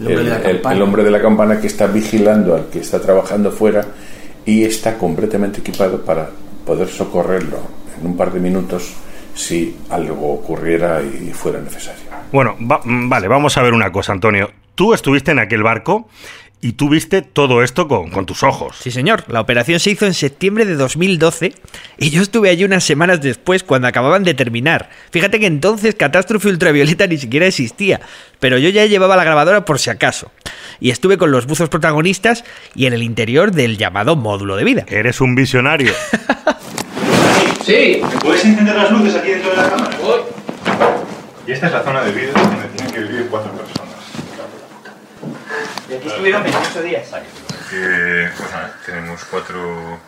[0.01, 0.75] El hombre de la el- campana.
[0.75, 3.85] el hombre de la campana que está vigilando al que está trabajando fuera
[4.45, 6.29] y está completamente equipado para
[6.65, 7.57] poder socorrerlo
[7.99, 8.93] en un par de minutos
[9.35, 12.01] si algo ocurriera y fuera necesario.
[12.31, 14.49] Bueno, va- mm, vale, vamos a ver una cosa, Antonio.
[14.75, 16.07] Tú estuviste en aquel barco
[16.61, 18.77] y tú viste todo esto con, con tus ojos.
[18.79, 19.23] Sí, señor.
[19.27, 21.53] La operación se hizo en septiembre de 2012
[21.97, 24.89] y yo estuve allí unas semanas después cuando acababan de terminar.
[25.11, 28.01] Fíjate que entonces Catástrofe Ultravioleta ni siquiera existía,
[28.39, 30.31] pero yo ya llevaba la grabadora por si acaso.
[30.79, 32.43] Y estuve con los buzos protagonistas
[32.75, 34.85] y en el interior del llamado módulo de vida.
[34.87, 35.93] Eres un visionario.
[37.65, 38.01] Sí.
[38.23, 39.97] ¿Puedes encender las luces aquí dentro de la cámara?
[41.45, 43.60] Y esta es la zona de vida donde tienen que vivir cuatro personas.
[45.91, 47.07] Y aquí estuvieron 28 días.
[47.69, 49.99] Que, pues nada, tenemos cuatro,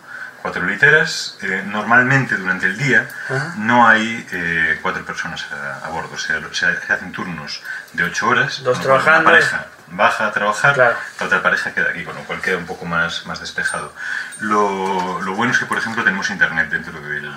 [0.41, 1.37] cuatro literas.
[1.41, 3.09] Eh, normalmente durante el día
[3.57, 6.17] no hay eh, cuatro personas a, a bordo.
[6.17, 7.61] Se, se- se hacen turnos
[7.93, 8.61] de ocho horas.
[8.63, 9.29] Dos trabajando.
[9.29, 9.65] pareja
[9.95, 10.95] baja a trabajar, Claro.
[11.19, 13.93] la otra pareja queda aquí, con lo cual queda un poco más, más despejado.
[14.39, 17.31] Lo, lo bueno es que, por ejemplo, tenemos internet dentro del,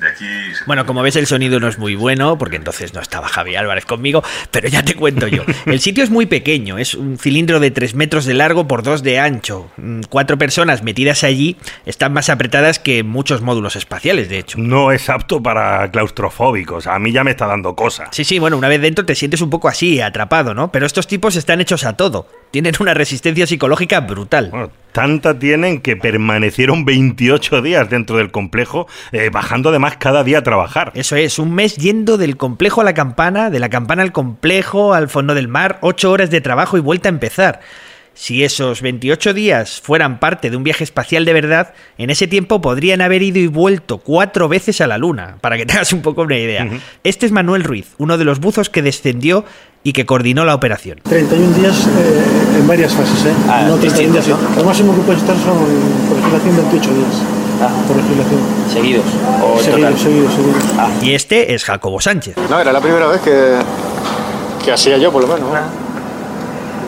[0.00, 0.24] de aquí.
[0.54, 3.56] se Bueno, como ves el sonido no es muy bueno, porque entonces no estaba Javi
[3.56, 5.44] Álvarez conmigo, pero ya te cuento yo.
[5.66, 9.02] El sitio es muy pequeño, es un cilindro de 3 metros de largo por 2
[9.02, 9.70] de ancho.
[9.76, 11.56] Mm, Cuatro personas metidas allí
[11.86, 14.58] están más apretadas que muchos módulos espaciales, de hecho.
[14.58, 16.86] No es apto para claustrofóbicos.
[16.86, 18.08] A mí ya me está dando cosa.
[18.10, 20.72] Sí, sí, bueno, una vez dentro te sientes un poco así, atrapado, ¿no?
[20.72, 22.26] Pero estos tipos están hechos a todo.
[22.50, 24.50] Tienen una resistencia psicológica brutal.
[24.50, 30.38] Bueno, tanta tienen que permanecieron 28 días dentro del complejo, eh, bajando además cada día
[30.38, 30.92] a trabajar.
[30.94, 34.94] Eso es, un mes yendo del complejo a la campana, de la campana al complejo,
[34.94, 37.60] al fondo del mar, ocho horas de trabajo y vuelta a empezar.
[38.18, 42.60] Si esos 28 días fueran parte de un viaje espacial de verdad, en ese tiempo
[42.60, 46.02] podrían haber ido y vuelto cuatro veces a la Luna, para que te hagas un
[46.02, 46.68] poco una idea.
[47.04, 49.44] Este es Manuel Ruiz, uno de los buzos que descendió
[49.84, 50.98] y que coordinó la operación.
[51.04, 53.34] 31 días eh, en varias fases, ¿eh?
[53.68, 54.28] no 31 días.
[54.56, 55.56] Lo máximo que puedes estar son,
[56.08, 57.22] por legislación, 28 días.
[57.86, 58.40] Por legislación.
[58.72, 59.04] ¿Seguidos?
[59.62, 60.62] seguidos, seguidos, seguidos.
[61.02, 62.36] Y este es Jacobo Sánchez.
[62.48, 63.56] No, era la primera vez que,
[64.64, 65.48] que hacía yo, por lo menos.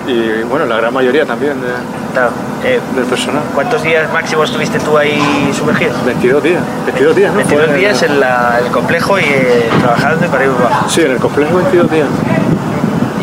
[0.06, 3.42] Y bueno, la gran mayoría también de- del personal.
[3.54, 5.20] ¿Cuántos días máximo estuviste tú ahí
[5.56, 5.92] sumergido?
[6.04, 6.62] 22 días.
[6.87, 7.37] 22 días, ¿no?
[7.38, 10.88] 22 Fue- días en la- el complejo y eh, trabajando y para ir abajo.
[10.88, 12.06] Sí, en el complejo 22 días.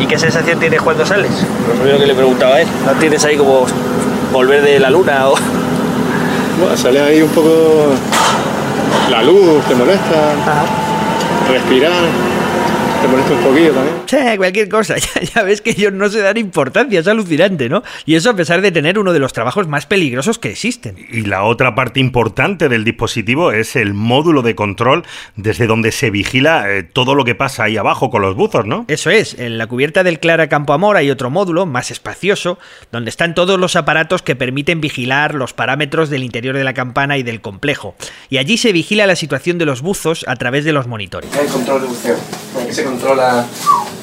[0.00, 1.30] ¿Y qué sensación tienes cuando sales?
[1.68, 2.68] Lo primero que le preguntaba a él.
[2.86, 3.66] ¿No tienes ahí como
[4.32, 5.34] volver de la luna o...?
[6.58, 7.92] Bueno, sale ahí un poco
[9.10, 10.34] la luz, te molesta,
[11.48, 12.37] respirar.
[13.00, 13.96] Te molesta un poquillo también.
[14.06, 14.96] Sí, cualquier cosa.
[15.14, 17.82] Ya, ya ves que ellos no se dan importancia, es alucinante, ¿no?
[18.04, 20.96] Y eso a pesar de tener uno de los trabajos más peligrosos que existen.
[21.10, 25.04] Y la otra parte importante del dispositivo es el módulo de control
[25.36, 28.84] desde donde se vigila eh, todo lo que pasa ahí abajo con los buzos, ¿no?
[28.88, 32.58] Eso es, en la cubierta del Clara Campo Amor hay otro módulo más espacioso,
[32.90, 37.18] donde están todos los aparatos que permiten vigilar los parámetros del interior de la campana
[37.18, 37.94] y del complejo.
[38.28, 41.30] Y allí se vigila la situación de los buzos a través de los monitores.
[41.36, 42.16] El control de buceo.
[42.88, 43.44] Controla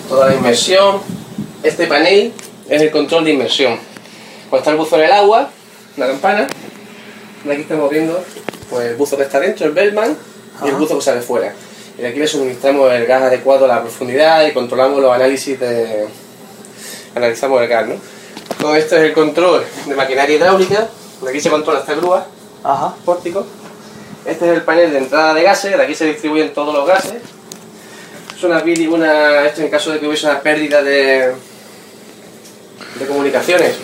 [0.08, 1.02] toda la inmersión.
[1.64, 2.32] Este panel
[2.70, 3.80] es el control de inmersión.
[4.50, 5.50] Cuando está el buzo en el agua,
[5.98, 6.48] la campana,
[7.44, 8.24] y aquí estamos viendo
[8.70, 10.16] pues, el buzo que está dentro, el Bellman,
[10.64, 11.54] y el buzo que sale fuera.
[11.98, 15.60] Y de aquí le suministramos el gas adecuado a la profundidad y controlamos los análisis
[15.60, 16.08] de...
[17.16, 17.96] analizamos el gas, ¿no?
[18.60, 20.88] Todo esto es el control de maquinaria hidráulica,
[21.24, 22.28] de aquí se controla esta grúa,
[23.04, 23.46] pórtico.
[24.26, 27.35] Este es el panel de entrada de gases, de aquí se distribuyen todos los gases.
[28.36, 31.32] Es una, una esto en caso de que hubiese una pérdida de,
[33.00, 33.80] de comunicaciones.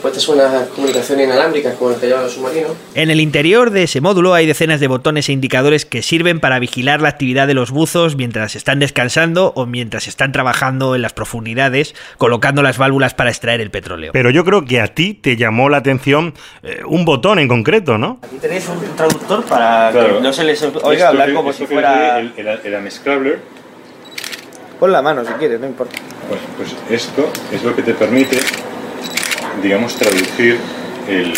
[0.00, 2.70] Pues estas son unas comunicaciones inalámbricas como las que llevan los submarinos.
[2.94, 6.60] En el interior de ese módulo hay decenas de botones e indicadores que sirven para
[6.60, 11.12] vigilar la actividad de los buzos mientras están descansando o mientras están trabajando en las
[11.14, 14.12] profundidades, colocando las válvulas para extraer el petróleo.
[14.12, 17.98] Pero yo creo que a ti te llamó la atención eh, un botón en concreto,
[17.98, 18.20] ¿no?
[18.22, 20.16] Aquí tenéis un traductor para Claro.
[20.18, 22.20] que no se les Esto oiga hablar como si fuera...
[22.20, 22.74] El, el, el
[24.78, 25.96] Pon la mano si quieres, no importa.
[26.28, 28.38] pues, pues esto es lo que te permite,
[29.62, 30.56] digamos, traducir
[31.08, 31.34] el,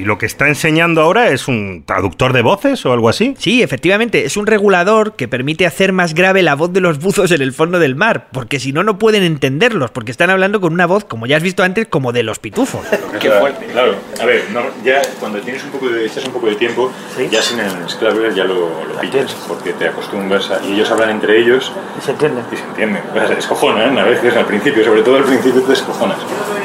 [0.00, 3.34] ¿Y lo que está enseñando ahora es un traductor de voces o algo así?
[3.38, 7.30] Sí, efectivamente, es un regulador que permite hacer más grave la voz de los buzos
[7.32, 10.72] en el fondo del mar, porque si no, no pueden entenderlos, porque están hablando con
[10.72, 12.80] una voz, como ya has visto antes, como de los pitufos.
[13.20, 13.66] Qué fuerte.
[13.66, 16.90] Claro, a ver, no, ya cuando tienes un poco de, echas un poco de tiempo,
[17.30, 21.10] ya sin el Scrabble ya lo, lo pillas, porque te acostumbras a, y ellos hablan
[21.10, 22.40] entre ellos Y se entiende.
[22.50, 23.02] y se entienden.
[23.10, 26.18] O sea, se descojonan a veces al principio, sobre todo al principio te descojonas.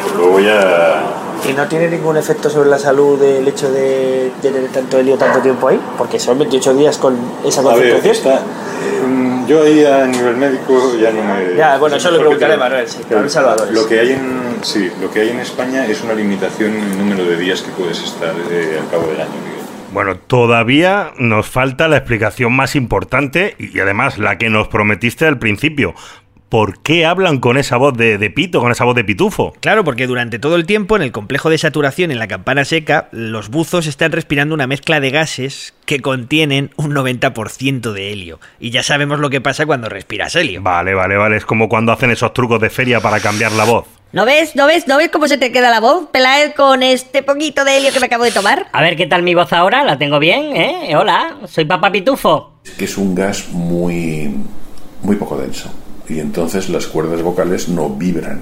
[0.06, 1.25] Pero luego ya...
[1.48, 5.40] ¿Y no tiene ningún efecto sobre la salud el hecho de tener tanto helio tanto
[5.40, 5.80] tiempo ahí?
[5.98, 7.16] Porque son 28 días con
[7.46, 8.14] esa A ver, concentración.
[8.16, 8.42] está,
[9.08, 11.56] mm, yo ahí a nivel médico ya no me...
[11.56, 13.74] Ya, bueno, eso lo preguntaré Manuel, sí, claro, Salvadores.
[13.74, 16.98] Lo que hay en, sí, lo que hay en España es una limitación en el
[16.98, 19.30] número de días que puedes estar eh, al cabo del año.
[19.94, 25.38] Bueno, todavía nos falta la explicación más importante y además la que nos prometiste al
[25.40, 25.94] principio.
[26.50, 29.54] ¿Por qué hablan con esa voz de, de pito, con esa voz de pitufo?
[29.62, 33.10] Claro, porque durante todo el tiempo en el complejo de saturación en la campana seca,
[33.12, 38.40] los buzos están respirando una mezcla de gases que contienen un 90% de helio.
[38.60, 40.62] Y ya sabemos lo que pasa cuando respiras helio.
[40.62, 41.38] Vale, vale, vale.
[41.38, 43.88] Es como cuando hacen esos trucos de feria para cambiar la voz.
[44.12, 44.56] ¿No ves?
[44.56, 44.88] ¿No ves?
[44.88, 48.00] ¿No ves cómo se te queda la voz, Pelaez, con este poquito de helio que
[48.00, 48.68] me acabo de tomar?
[48.72, 50.96] A ver qué tal mi voz ahora, la tengo bien, ¿eh?
[50.96, 52.54] Hola, soy Papá Pitufo.
[52.78, 54.32] que es un gas muy,
[55.02, 55.70] muy poco denso
[56.08, 58.42] y entonces las cuerdas vocales no vibran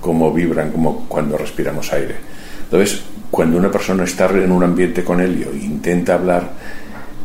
[0.00, 2.16] como vibran como cuando respiramos aire.
[2.64, 6.50] Entonces, cuando una persona está en un ambiente con helio e intenta hablar,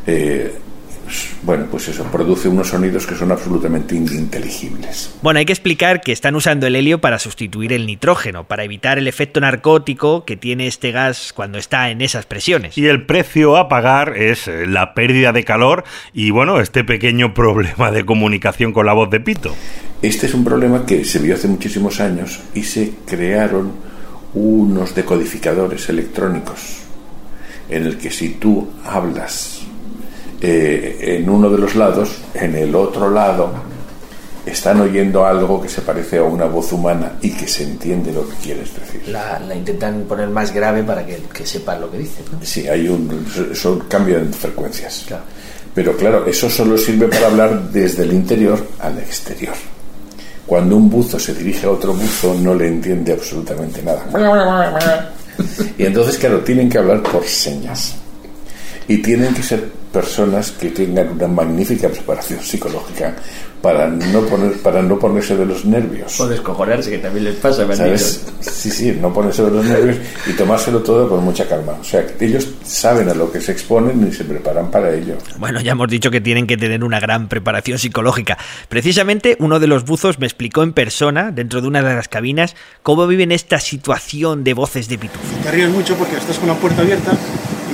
[0.06, 0.54] eh,
[1.44, 5.16] bueno, pues eso, produce unos sonidos que son absolutamente ininteligibles.
[5.22, 8.98] Bueno, hay que explicar que están usando el helio para sustituir el nitrógeno, para evitar
[8.98, 12.78] el efecto narcótico que tiene este gas cuando está en esas presiones.
[12.78, 15.84] Y el precio a pagar es eh, la pérdida de calor
[16.14, 19.56] y bueno, este pequeño problema de comunicación con la voz de pito.
[20.02, 23.72] Este es un problema que se vio hace muchísimos años y se crearon
[24.34, 26.84] unos decodificadores electrónicos
[27.70, 29.57] en el que si tú hablas
[30.42, 33.52] eh, en uno de los lados, en el otro lado
[34.46, 38.28] están oyendo algo que se parece a una voz humana y que se entiende lo
[38.28, 39.08] que quieres decir.
[39.10, 42.24] La, la intentan poner más grave para que, que sepan lo que dicen.
[42.32, 42.40] ¿no?
[42.42, 45.06] Sí, hay un eso cambia en frecuencias.
[45.74, 49.54] Pero claro, eso solo sirve para hablar desde el interior al exterior.
[50.46, 54.06] Cuando un buzo se dirige a otro buzo no le entiende absolutamente nada.
[55.78, 57.96] Y entonces, claro, tienen que hablar por señas.
[58.88, 63.16] Y tienen que ser personas que tengan una magnífica preparación psicológica
[63.64, 66.20] para no poner para no ponerse de los nervios.
[66.20, 68.28] O descojonarse, que también les pasa, ¿Sabes?
[68.40, 71.74] Sí, sí, no ponerse de los nervios y tomárselo todo con mucha calma.
[71.82, 75.18] O sea, que ellos saben a lo que se exponen y se preparan para ello.
[75.40, 78.38] Bueno, ya hemos dicho que tienen que tener una gran preparación psicológica.
[78.70, 82.56] Precisamente uno de los buzos me explicó en persona, dentro de una de las cabinas,
[82.84, 85.26] cómo viven esta situación de voces de pitufo.
[85.42, 87.14] Te ríes mucho porque estás con la puerta abierta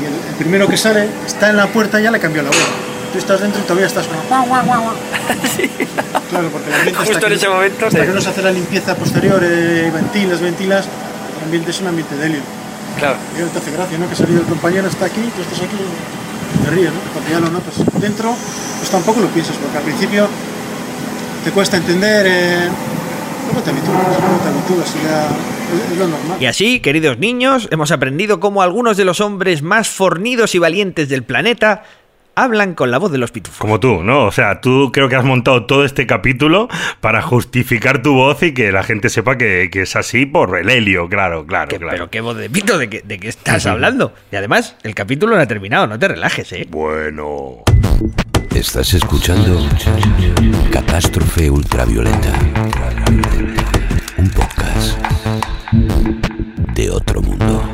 [0.03, 2.49] y el, el primero que sale está en la puerta y ya le cambió la
[2.49, 2.67] voz.
[3.13, 4.95] Tú estás dentro y todavía estás con guau, guau, guau, guau.
[6.29, 8.05] Claro, porque el ambiente Justo hasta en que- ese momento, Hasta sí.
[8.07, 10.85] que no se hace la limpieza posterior, eh, ventilas, ventilas,
[11.37, 12.41] el ambiente es un ambiente de helio.
[12.97, 13.17] Claro.
[13.37, 14.07] Y ahora te hace gracia, ¿no?
[14.07, 15.77] Que ha salido el compañero, está aquí, tú estás aquí,
[16.65, 16.99] te ríes, ¿no?
[17.13, 17.75] Porque ya lo notas.
[18.01, 18.33] Dentro,
[18.79, 20.27] pues tampoco lo piensas, porque al principio
[21.43, 22.69] te cuesta entender, eh,
[23.45, 26.37] luego te habitúas, luego te habitúas y ya es, es lo normal.
[26.41, 31.09] Y así, queridos niños, hemos aprendido cómo algunos de los hombres más fornidos y valientes
[31.09, 31.83] del planeta
[32.35, 33.59] hablan con la voz de los pitufos.
[33.59, 34.25] Como tú, ¿no?
[34.25, 36.67] O sea, tú creo que has montado todo este capítulo
[36.99, 40.69] para justificar tu voz y que la gente sepa que, que es así por el
[40.69, 41.91] helio, claro, claro, claro.
[41.91, 44.13] Pero qué voz de pito, ¿de qué, de qué estás hablando?
[44.31, 46.67] Y además, el capítulo no ha terminado, no te relajes, ¿eh?
[46.69, 47.63] Bueno.
[48.63, 49.59] Estás escuchando
[50.71, 52.31] Catástrofe Ultravioleta.
[54.17, 54.97] Un podcast
[56.73, 57.72] de otro mundo.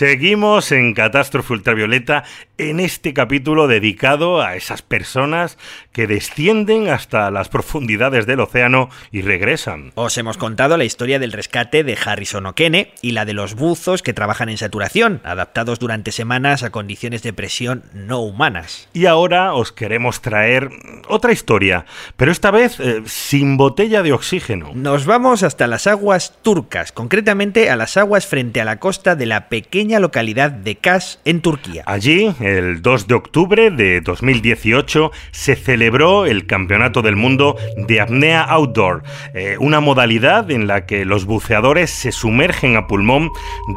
[0.00, 2.24] Seguimos en Catástrofe Ultravioleta
[2.56, 5.58] en este capítulo dedicado a esas personas
[5.92, 9.92] que descienden hasta las profundidades del océano y regresan.
[9.96, 14.02] Os hemos contado la historia del rescate de Harrison O'Kene y la de los buzos
[14.02, 18.88] que trabajan en saturación, adaptados durante semanas a condiciones de presión no humanas.
[18.94, 20.70] Y ahora os queremos traer
[21.08, 21.84] otra historia,
[22.16, 24.70] pero esta vez eh, sin botella de oxígeno.
[24.74, 29.26] Nos vamos hasta las aguas turcas, concretamente a las aguas frente a la costa de
[29.26, 31.82] la pequeña localidad de Kaş, en Turquía.
[31.86, 37.56] Allí, el 2 de octubre de 2018, se celebró el Campeonato del Mundo
[37.88, 39.02] de Apnea Outdoor,
[39.34, 43.30] eh, una modalidad en la que los buceadores se sumergen a pulmón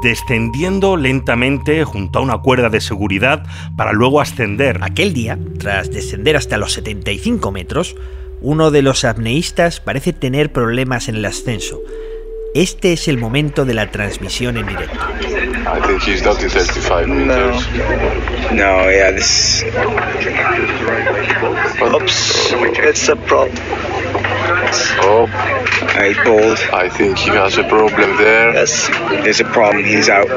[0.03, 3.43] descendiendo lentamente junto a una cuerda de seguridad
[3.75, 4.79] para luego ascender.
[4.81, 7.95] Aquel día, tras descender hasta los 75 metros,
[8.41, 11.79] uno de los apneístas parece tener problemas en el ascenso.
[12.53, 14.99] Este es el momento de la transmisión en directo.
[15.65, 17.67] I think he's not in 35 meters.
[18.51, 19.63] No, yeah, this.
[21.81, 23.57] Oops, it's a problem.
[25.01, 25.27] Oh,
[25.97, 26.59] I pulled.
[26.71, 28.53] I think he has a problem there.
[28.53, 28.87] Yes,
[29.23, 29.83] there's a problem.
[29.83, 30.29] He's out.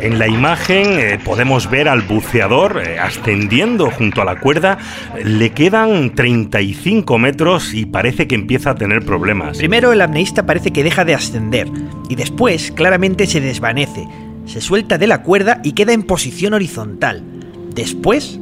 [0.00, 4.78] En la imagen eh, podemos ver al buceador eh, ascendiendo junto a la cuerda.
[5.24, 9.58] Le quedan 35 metros y parece que empieza a tener problemas.
[9.58, 11.68] Primero el apneísta parece que deja de ascender
[12.08, 14.06] y después claramente se desvanece.
[14.46, 17.22] Se suelta de la cuerda y queda en posición horizontal.
[17.74, 18.38] Después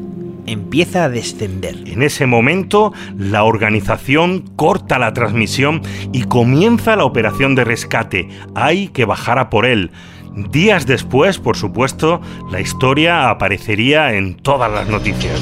[0.47, 1.77] empieza a descender.
[1.87, 5.83] En ese momento, la organización corta la transmisión
[6.13, 8.29] y comienza la operación de rescate.
[8.55, 9.91] Hay que bajar a por él.
[10.37, 12.21] Días después, por supuesto,
[12.51, 15.41] la historia aparecería en todas las noticias.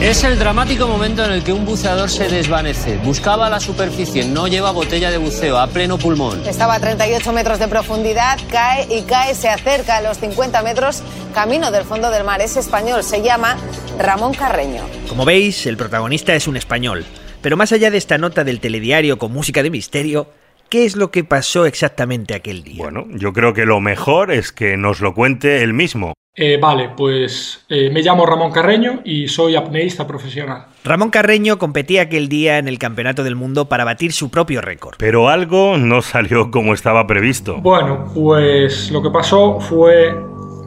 [0.00, 2.96] Es el dramático momento en el que un buceador se desvanece.
[3.04, 6.42] Buscaba la superficie, no lleva botella de buceo, a pleno pulmón.
[6.48, 11.04] Estaba a 38 metros de profundidad, cae y cae, se acerca a los 50 metros,
[11.32, 12.40] camino del fondo del mar.
[12.40, 13.56] Es español, se llama
[14.00, 14.82] Ramón Carreño.
[15.08, 17.04] Como veis, el protagonista es un español.
[17.40, 20.26] Pero más allá de esta nota del telediario con música de misterio,
[20.72, 22.82] ¿Qué es lo que pasó exactamente aquel día?
[22.82, 26.14] Bueno, yo creo que lo mejor es que nos lo cuente él mismo.
[26.34, 30.68] Eh, vale, pues eh, me llamo Ramón Carreño y soy apneísta profesional.
[30.82, 34.94] Ramón Carreño competía aquel día en el Campeonato del Mundo para batir su propio récord.
[34.96, 37.60] Pero algo no salió como estaba previsto.
[37.60, 40.16] Bueno, pues lo que pasó fue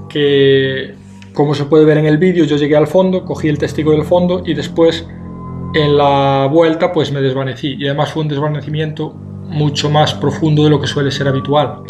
[0.07, 0.93] que,
[1.33, 4.03] como se puede ver en el vídeo, yo llegué al fondo, cogí el testigo del
[4.03, 5.07] fondo y después
[5.73, 7.75] en la vuelta pues me desvanecí.
[7.79, 11.83] Y además fue un desvanecimiento mucho más profundo de lo que suele ser habitual.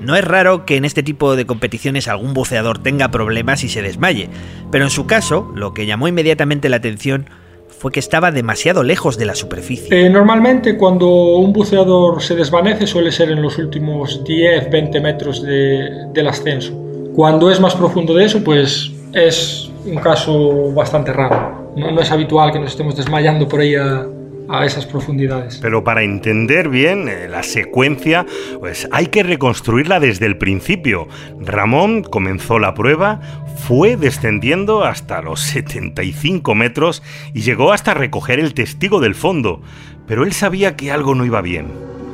[0.00, 3.80] No es raro que en este tipo de competiciones algún buceador tenga problemas y se
[3.80, 4.28] desmaye,
[4.70, 7.26] pero en su caso, lo que llamó inmediatamente la atención
[7.68, 10.06] fue que estaba demasiado lejos de la superficie.
[10.06, 15.88] Eh, normalmente cuando un buceador se desvanece suele ser en los últimos 10-20 metros de,
[16.12, 16.72] del ascenso.
[17.14, 21.72] Cuando es más profundo de eso, pues es un caso bastante raro.
[21.76, 24.06] No, no es habitual que nos estemos desmayando por ahí a,
[24.48, 25.58] a esas profundidades.
[25.60, 28.26] Pero para entender bien eh, la secuencia,
[28.60, 31.08] pues hay que reconstruirla desde el principio.
[31.40, 33.20] Ramón comenzó la prueba,
[33.56, 39.62] fue descendiendo hasta los 75 metros y llegó hasta recoger el testigo del fondo,
[40.06, 41.66] pero él sabía que algo no iba bien.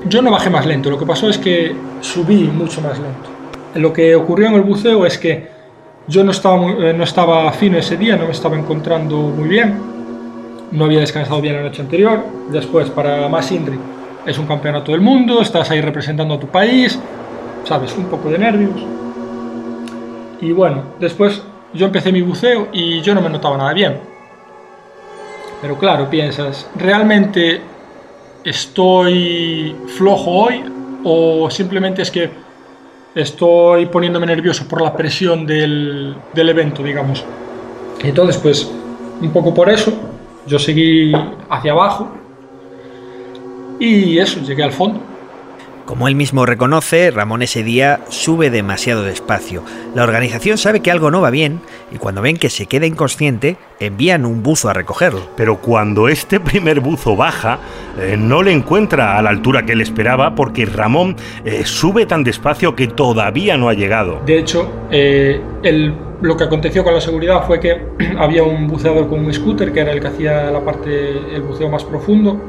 [0.08, 3.30] Yo no bajé más lento, lo que pasó es que subí mucho más lento.
[3.74, 5.48] Lo que ocurrió en el buceo es que
[6.08, 9.78] yo no estaba, eh, no estaba fino ese día, no me estaba encontrando muy bien,
[10.72, 12.24] no había descansado bien la noche anterior.
[12.50, 13.78] Después, para más Inri,
[14.26, 16.98] es un campeonato del mundo, estás ahí representando a tu país,
[17.64, 18.80] sabes, un poco de nervios.
[20.40, 21.42] Y bueno, después
[21.74, 23.98] yo empecé mi buceo y yo no me notaba nada bien.
[25.60, 27.60] Pero claro, piensas, ¿realmente
[28.44, 30.64] estoy flojo hoy
[31.04, 32.30] o simplemente es que
[33.14, 37.24] estoy poniéndome nervioso por la presión del, del evento, digamos?
[38.02, 38.70] Entonces, pues,
[39.20, 39.92] un poco por eso,
[40.46, 41.12] yo seguí
[41.48, 42.08] hacia abajo
[43.78, 45.00] y eso, llegué al fondo.
[45.90, 49.64] Como él mismo reconoce, Ramón ese día sube demasiado despacio.
[49.92, 51.60] La organización sabe que algo no va bien
[51.90, 55.22] y cuando ven que se queda inconsciente, envían un buzo a recogerlo.
[55.36, 57.58] Pero cuando este primer buzo baja,
[57.98, 62.22] eh, no le encuentra a la altura que él esperaba porque Ramón eh, sube tan
[62.22, 64.20] despacio que todavía no ha llegado.
[64.24, 67.84] De hecho, eh, el- lo que aconteció con la seguridad fue que
[68.16, 71.68] había un buceador con un scooter que era el que hacía la parte, el buceo
[71.68, 72.40] más profundo.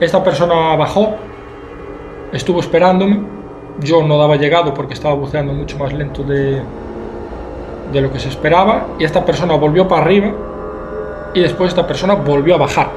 [0.00, 1.14] Esta persona bajó,
[2.36, 3.20] estuvo esperándome.
[3.80, 6.62] Yo no daba llegado porque estaba buceando mucho más lento de,
[7.92, 8.86] de lo que se esperaba.
[8.98, 10.32] Y esta persona volvió para arriba
[11.34, 12.90] y después esta persona volvió a bajar.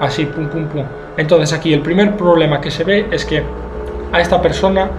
[0.00, 0.84] Así, pum, pum, pum.
[1.16, 3.42] Entonces aquí el primer problema que se ve es que
[4.12, 4.90] a esta persona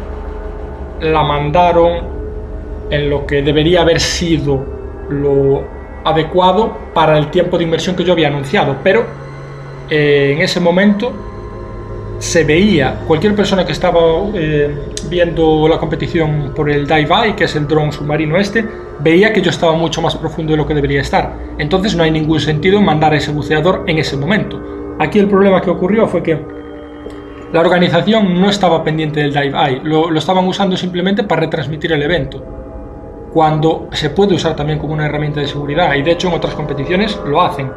[1.02, 2.00] la mandaron
[2.90, 4.64] en lo que debería haber sido
[5.10, 5.64] lo
[6.04, 9.06] adecuado para el tiempo de inversión que yo había anunciado, pero
[9.90, 11.31] eh, en ese momento
[12.22, 14.00] se veía, cualquier persona que estaba
[14.36, 14.70] eh,
[15.10, 18.64] viendo la competición por el Dive Eye, que es el dron submarino este,
[19.00, 21.36] veía que yo estaba mucho más profundo de lo que debería estar.
[21.58, 24.62] Entonces no hay ningún sentido en mandar a ese buceador en ese momento.
[25.00, 26.40] Aquí el problema que ocurrió fue que
[27.52, 31.92] la organización no estaba pendiente del Dive Eye, lo, lo estaban usando simplemente para retransmitir
[31.92, 32.46] el evento
[33.34, 36.54] cuando se puede usar también como una herramienta de seguridad y de hecho en otras
[36.54, 37.72] competiciones lo hacen.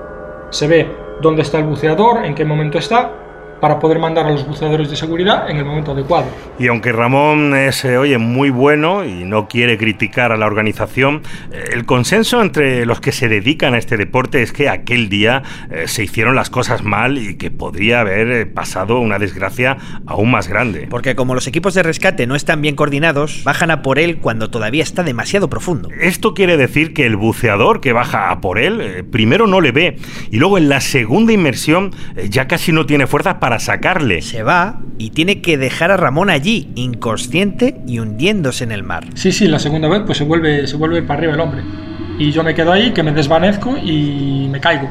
[0.51, 0.87] Se ve
[1.23, 3.24] dónde está el buceador, en qué momento está,
[3.61, 6.27] para poder mandar a los buceadores de seguridad en el momento adecuado.
[6.59, 11.23] Y aunque Ramón es, eh, oye, muy bueno y no quiere criticar a la organización,
[11.53, 15.43] eh, el consenso entre los que se dedican a este deporte es que aquel día
[15.71, 19.77] eh, se hicieron las cosas mal y que podría haber eh, pasado una desgracia
[20.07, 20.87] aún más grande.
[20.91, 24.51] Porque como los equipos de rescate no están bien coordinados, bajan a por él cuando
[24.51, 25.89] todavía está demasiado profundo.
[26.01, 29.73] Esto quiere decir que el buceador que baja a por él, eh, primero no le
[29.73, 29.97] ve
[30.31, 34.23] y luego en la segunda inmersión eh, ya casi no tiene fuerzas para sacarle.
[34.23, 39.05] Se va y tiene que dejar a Ramón allí, inconsciente y hundiéndose en el mar.
[39.15, 41.63] Sí, sí, la segunda vez pues se vuelve, se vuelve para arriba el hombre.
[42.19, 44.89] Y yo me quedo ahí, que me desvanezco y me caigo.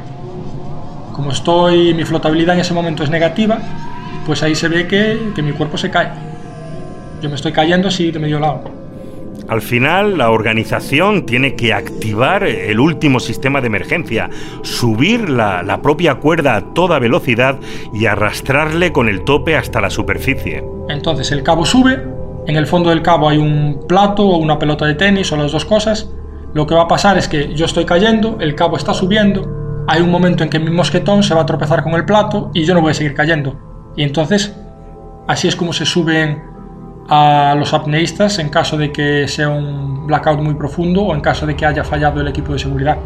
[1.13, 3.59] Como estoy, mi flotabilidad en ese momento es negativa,
[4.25, 6.09] pues ahí se ve que, que mi cuerpo se cae.
[7.21, 8.82] Yo me estoy cayendo así de medio lado.
[9.47, 14.29] Al final, la organización tiene que activar el último sistema de emergencia,
[14.61, 17.59] subir la, propia cuerda a toda velocidad
[17.93, 20.63] y arrastrarle con el tope hasta la superficie.
[20.89, 22.01] Entonces el cabo sube,
[22.47, 25.51] en el fondo del cabo hay un plato o una pelota de tenis o las
[25.51, 26.09] dos cosas.
[26.53, 30.01] Lo que va a pasar es que yo estoy cayendo, el cabo está subiendo, hay
[30.01, 32.73] un momento en que mi mosquetón se va a tropezar con el plato y yo
[32.73, 33.55] no voy a seguir cayendo.
[33.97, 34.55] Y entonces,
[35.27, 36.52] así es como se suben
[37.09, 41.45] a los apneístas en caso de que sea un blackout muy profundo o en caso
[41.45, 42.97] de que haya fallado el equipo de seguridad.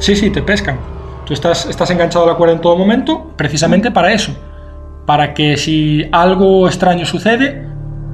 [0.00, 0.78] Sí, sí, te pescan.
[1.26, 4.36] Tú estás, estás enganchado a la cuerda en todo momento precisamente para eso.
[5.06, 7.66] Para que si algo extraño sucede,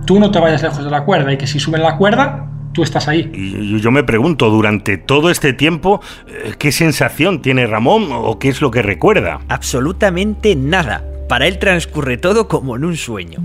[0.07, 2.83] tú no te vayas lejos de la cuerda y que si suben la cuerda, tú
[2.83, 3.31] estás ahí.
[3.33, 8.49] Y yo me pregunto, durante todo este tiempo, eh, ¿qué sensación tiene Ramón o qué
[8.49, 9.41] es lo que recuerda?
[9.49, 11.05] Absolutamente nada.
[11.29, 13.41] Para él transcurre todo como en un sueño.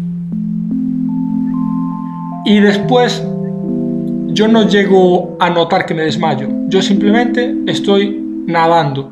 [2.45, 3.25] Y después
[4.27, 6.47] yo no llego a notar que me desmayo.
[6.67, 9.11] Yo simplemente estoy nadando.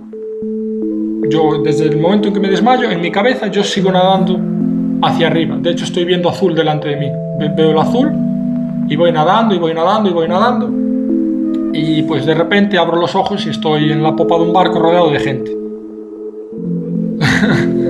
[1.30, 4.40] Yo desde el momento en que me desmayo, en mi cabeza yo sigo nadando
[5.02, 5.58] hacia arriba.
[5.60, 7.08] De hecho estoy viendo azul delante de mí.
[7.58, 8.12] Veo el azul
[8.88, 10.70] y voy nadando y voy nadando y voy nadando.
[11.74, 14.78] Y pues de repente abro los ojos y estoy en la popa de un barco
[14.78, 15.52] rodeado de gente.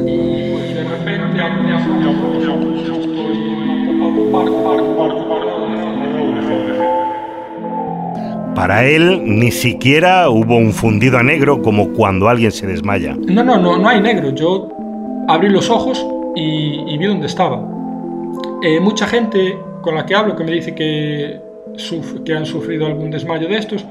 [0.07, 3.02] y pues de repente abro los ojos
[8.55, 13.15] Para él ni siquiera hubo un fundido a negro como cuando alguien se desmaya.
[13.15, 14.33] No, no, no, no hay negro.
[14.33, 14.69] Yo
[15.27, 16.05] abrí los ojos
[16.35, 17.61] y, vi dónde estaba.
[18.63, 21.39] Eh, mucha gente con la que hablo que me dice que,
[22.25, 23.85] que han sufrido algún desmayo de estos,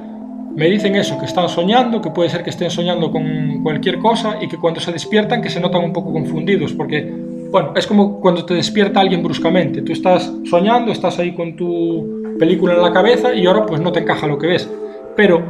[0.55, 4.39] me dicen eso, que están soñando, que puede ser que estén soñando con cualquier cosa
[4.41, 7.13] y que cuando se despiertan que se notan un poco confundidos, porque,
[7.53, 9.83] bueno, es como cuando te despierta alguien bruscamente.
[9.83, 13.93] Tú estás soñando, estás ahí con tu película en la cabeza y ahora pues no
[13.93, 14.71] te encaja lo que ves.
[15.15, 15.43] Pero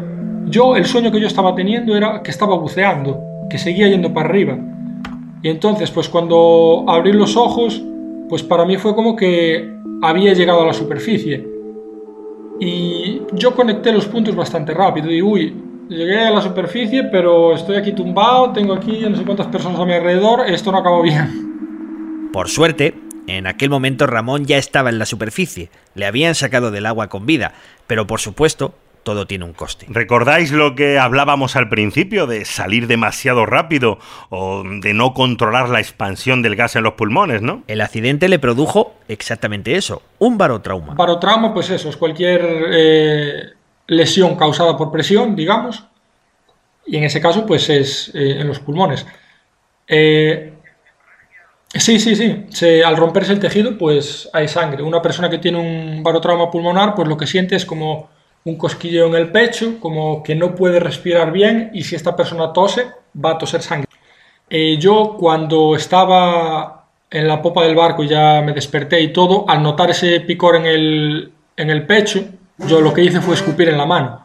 [0.47, 4.29] yo, el sueño que yo estaba teniendo era que estaba buceando, que seguía yendo para
[4.29, 4.59] arriba.
[5.45, 7.81] Y entonces, pues cuando abrí los ojos,
[8.29, 9.73] pues para mí fue como que
[10.03, 11.49] había llegado a la superficie.
[12.59, 15.09] Y yo conecté los puntos bastante rápido.
[15.09, 15.55] Y uy,
[15.89, 19.85] llegué a la superficie, pero estoy aquí tumbado, tengo aquí no sé cuántas personas a
[19.85, 21.52] mi alrededor, esto no acabó bien.
[22.33, 22.95] Por suerte,
[23.27, 27.27] en aquel momento Ramón ya estaba en la superficie, le habían sacado del agua con
[27.27, 27.53] vida,
[27.87, 29.85] pero por supuesto, todo tiene un coste.
[29.91, 33.99] ¿Recordáis lo que hablábamos al principio de salir demasiado rápido
[34.31, 37.65] o de no controlar la expansión del gas en los pulmones, no?
[37.67, 40.95] El accidente le produjo exactamente eso, un barotrauma.
[40.95, 42.41] Barotrauma, pues eso, es cualquier
[42.73, 43.43] eh,
[43.89, 45.85] lesión causada por presión, digamos,
[46.87, 49.07] y en ese caso, pues es eh, en los pulmones.
[49.87, 50.55] Eh,
[51.75, 54.83] sí, sí, sí, se- al romperse el tejido, pues hay sangre.
[54.83, 58.11] Una persona que tiene un barotrauma pulmonar, pues lo que siente es como
[58.45, 62.53] un cosquilleo en el pecho, como que no puede respirar bien, y si esta persona
[62.53, 62.87] tose,
[63.25, 63.89] va a toser sangre.
[64.51, 69.47] Eh, yo cuando estaba en la popa del barco y ya me desperté y todo,
[69.49, 72.25] al notar ese picor en el, en el pecho,
[72.59, 74.22] yo lo que hice fue escupir en la mano.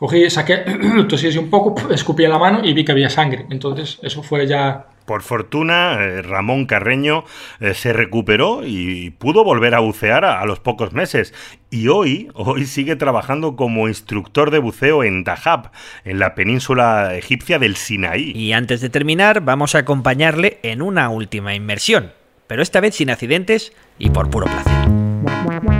[0.00, 0.64] Cogí, saqué,
[1.10, 3.44] tosí así un poco, escupí en la mano y vi que había sangre.
[3.50, 4.86] Entonces eso fue ya...
[5.04, 7.24] Por fortuna, eh, Ramón Carreño
[7.60, 11.34] eh, se recuperó y pudo volver a bucear a, a los pocos meses.
[11.68, 15.70] Y hoy, hoy sigue trabajando como instructor de buceo en Dahab,
[16.04, 18.32] en la península egipcia del Sinaí.
[18.34, 22.12] Y antes de terminar, vamos a acompañarle en una última inmersión,
[22.46, 25.79] pero esta vez sin accidentes y por puro placer.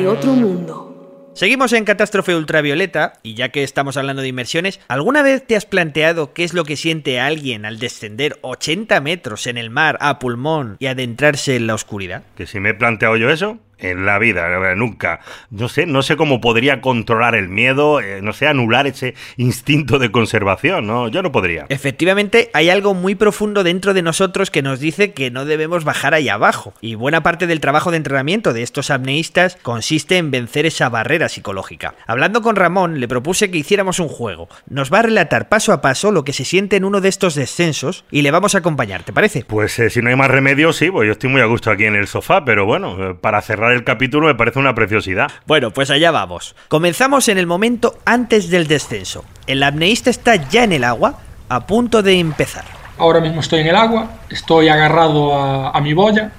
[0.00, 0.86] De otro mundo.
[1.34, 5.64] Seguimos en Catástrofe Ultravioleta, y ya que estamos hablando de inmersiones, ¿alguna vez te has
[5.64, 10.18] planteado qué es lo que siente alguien al descender 80 metros en el mar a
[10.18, 12.22] pulmón y adentrarse en la oscuridad?
[12.34, 15.20] Que si me he planteado yo eso, en la vida, nunca.
[15.50, 19.98] No sé, no sé cómo podría controlar el miedo, eh, no sé, anular ese instinto
[19.98, 21.08] de conservación, ¿no?
[21.08, 21.66] Yo no podría.
[21.68, 26.14] Efectivamente, hay algo muy profundo dentro de nosotros que nos dice que no debemos bajar
[26.14, 26.74] ahí abajo.
[26.80, 31.28] Y buena parte del trabajo de entrenamiento de estos apneístas consiste en vencer esa barrera
[31.28, 31.94] psicológica.
[32.06, 34.48] Hablando con Ramón, le propuse que hiciéramos un juego.
[34.68, 37.34] Nos va a relatar paso a paso lo que se siente en uno de estos
[37.34, 39.44] descensos y le vamos a acompañar, ¿te parece?
[39.44, 41.84] Pues eh, si no hay más remedio, sí, pues yo estoy muy a gusto aquí
[41.84, 45.30] en el sofá, pero bueno, eh, para cerrar el capítulo me parece una preciosidad.
[45.46, 46.54] Bueno, pues allá vamos.
[46.68, 49.24] Comenzamos en el momento antes del descenso.
[49.46, 52.64] El apneísta está ya en el agua, a punto de empezar.
[52.98, 56.32] Ahora mismo estoy en el agua, estoy agarrado a, a mi boya,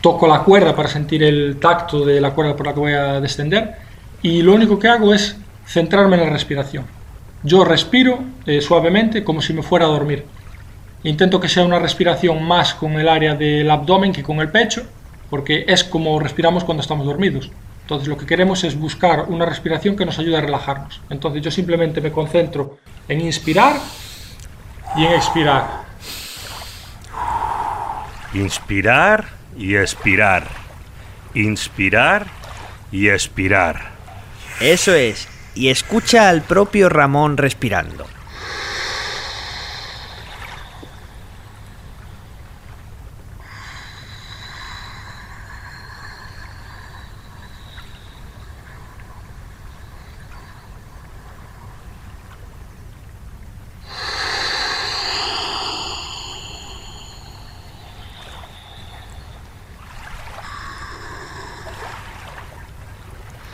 [0.00, 3.20] toco la cuerda para sentir el tacto de la cuerda por la que voy a
[3.20, 3.76] descender
[4.22, 5.36] y lo único que hago es
[5.66, 6.86] centrarme en la respiración.
[7.42, 10.24] Yo respiro eh, suavemente como si me fuera a dormir.
[11.04, 14.82] Intento que sea una respiración más con el área del abdomen que con el pecho,
[15.30, 17.50] porque es como respiramos cuando estamos dormidos.
[17.82, 21.00] Entonces lo que queremos es buscar una respiración que nos ayude a relajarnos.
[21.10, 22.78] Entonces yo simplemente me concentro
[23.08, 23.76] en inspirar
[24.96, 25.84] y en expirar.
[28.34, 29.24] Inspirar
[29.56, 30.46] y expirar.
[31.34, 32.26] Inspirar
[32.92, 33.90] y expirar.
[34.60, 38.06] Eso es, y escucha al propio Ramón respirando.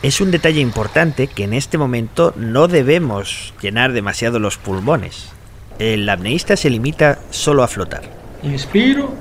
[0.07, 5.33] Es un detalle importante que en este momento no debemos llenar demasiado los pulmones.
[5.79, 8.03] El apneísta se limita solo a flotar.
[8.41, 9.13] Inspiro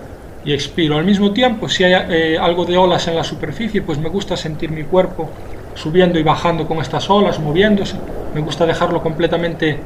[0.45, 0.97] y expiro.
[0.97, 4.37] Al mismo tiempo, si hay eh, algo de olas en la superficie, pues me gusta
[4.37, 5.29] sentir mi cuerpo
[5.75, 7.97] subiendo y bajando con estas olas, moviéndose.
[8.33, 9.81] Me gusta dejarlo completamente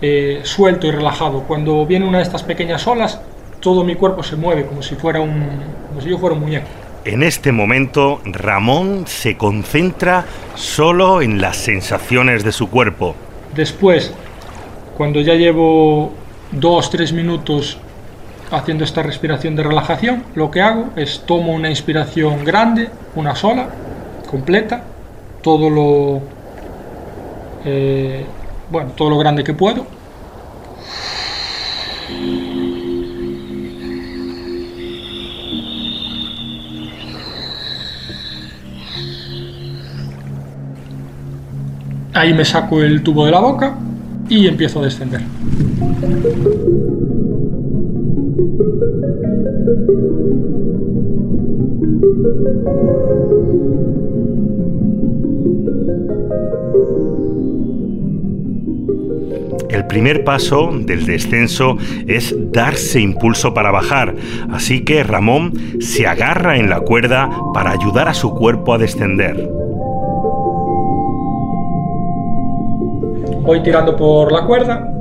[0.00, 1.42] eh, suelto y relajado.
[1.48, 3.20] Cuando viene una de estas pequeñas olas,
[3.58, 5.48] todo mi cuerpo se mueve como si fuera un,
[5.88, 6.68] como si yo fuera un muñeco.
[7.08, 13.14] En este momento, Ramón se concentra solo en las sensaciones de su cuerpo.
[13.54, 14.12] Después,
[14.94, 16.12] cuando ya llevo
[16.52, 17.78] dos, tres minutos
[18.50, 23.70] haciendo esta respiración de relajación, lo que hago es tomo una inspiración grande, una sola,
[24.30, 24.84] completa,
[25.40, 26.20] todo lo
[27.64, 28.26] eh,
[28.68, 29.86] bueno, todo lo grande que puedo.
[42.18, 43.76] Ahí me saco el tubo de la boca
[44.28, 45.20] y empiezo a descender.
[59.70, 61.76] El primer paso del descenso
[62.08, 64.16] es darse impulso para bajar,
[64.50, 69.57] así que Ramón se agarra en la cuerda para ayudar a su cuerpo a descender.
[73.48, 74.92] Voy tirando por la cuerda.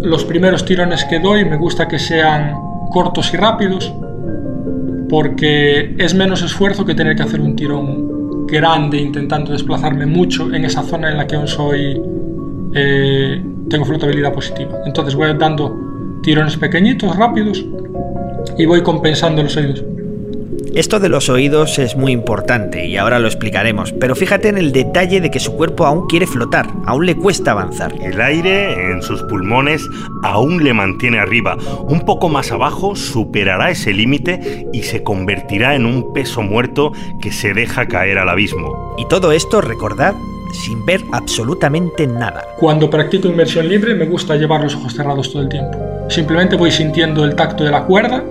[0.00, 2.56] Los primeros tirones que doy me gusta que sean
[2.90, 3.94] cortos y rápidos,
[5.08, 10.64] porque es menos esfuerzo que tener que hacer un tirón grande intentando desplazarme mucho en
[10.64, 12.02] esa zona en la que aún soy
[12.74, 13.40] eh,
[13.70, 14.80] tengo flotabilidad positiva.
[14.84, 17.64] Entonces voy dando tirones pequeñitos, rápidos,
[18.58, 19.84] y voy compensando los oídos.
[20.74, 24.72] Esto de los oídos es muy importante y ahora lo explicaremos, pero fíjate en el
[24.72, 27.94] detalle de que su cuerpo aún quiere flotar, aún le cuesta avanzar.
[28.00, 29.86] El aire en sus pulmones
[30.22, 31.56] aún le mantiene arriba.
[31.86, 37.32] Un poco más abajo superará ese límite y se convertirá en un peso muerto que
[37.32, 38.94] se deja caer al abismo.
[38.98, 40.14] Y todo esto, recordad,
[40.52, 42.44] sin ver absolutamente nada.
[42.58, 45.78] Cuando practico inmersión libre me gusta llevar los ojos cerrados todo el tiempo.
[46.08, 48.24] Simplemente voy sintiendo el tacto de la cuerda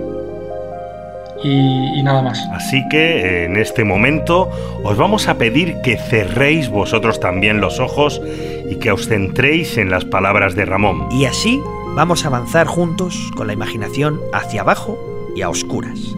[1.44, 2.38] y, y, nada más.
[2.52, 4.50] Así que en este momento
[4.84, 8.20] os vamos a pedir que cerréis vosotros también los ojos
[8.68, 11.08] y que os centréis en las palabras de Ramón.
[11.10, 11.60] Y así
[11.94, 14.98] vamos a avanzar juntos con la imaginación hacia abajo
[15.36, 16.16] y a oscuras.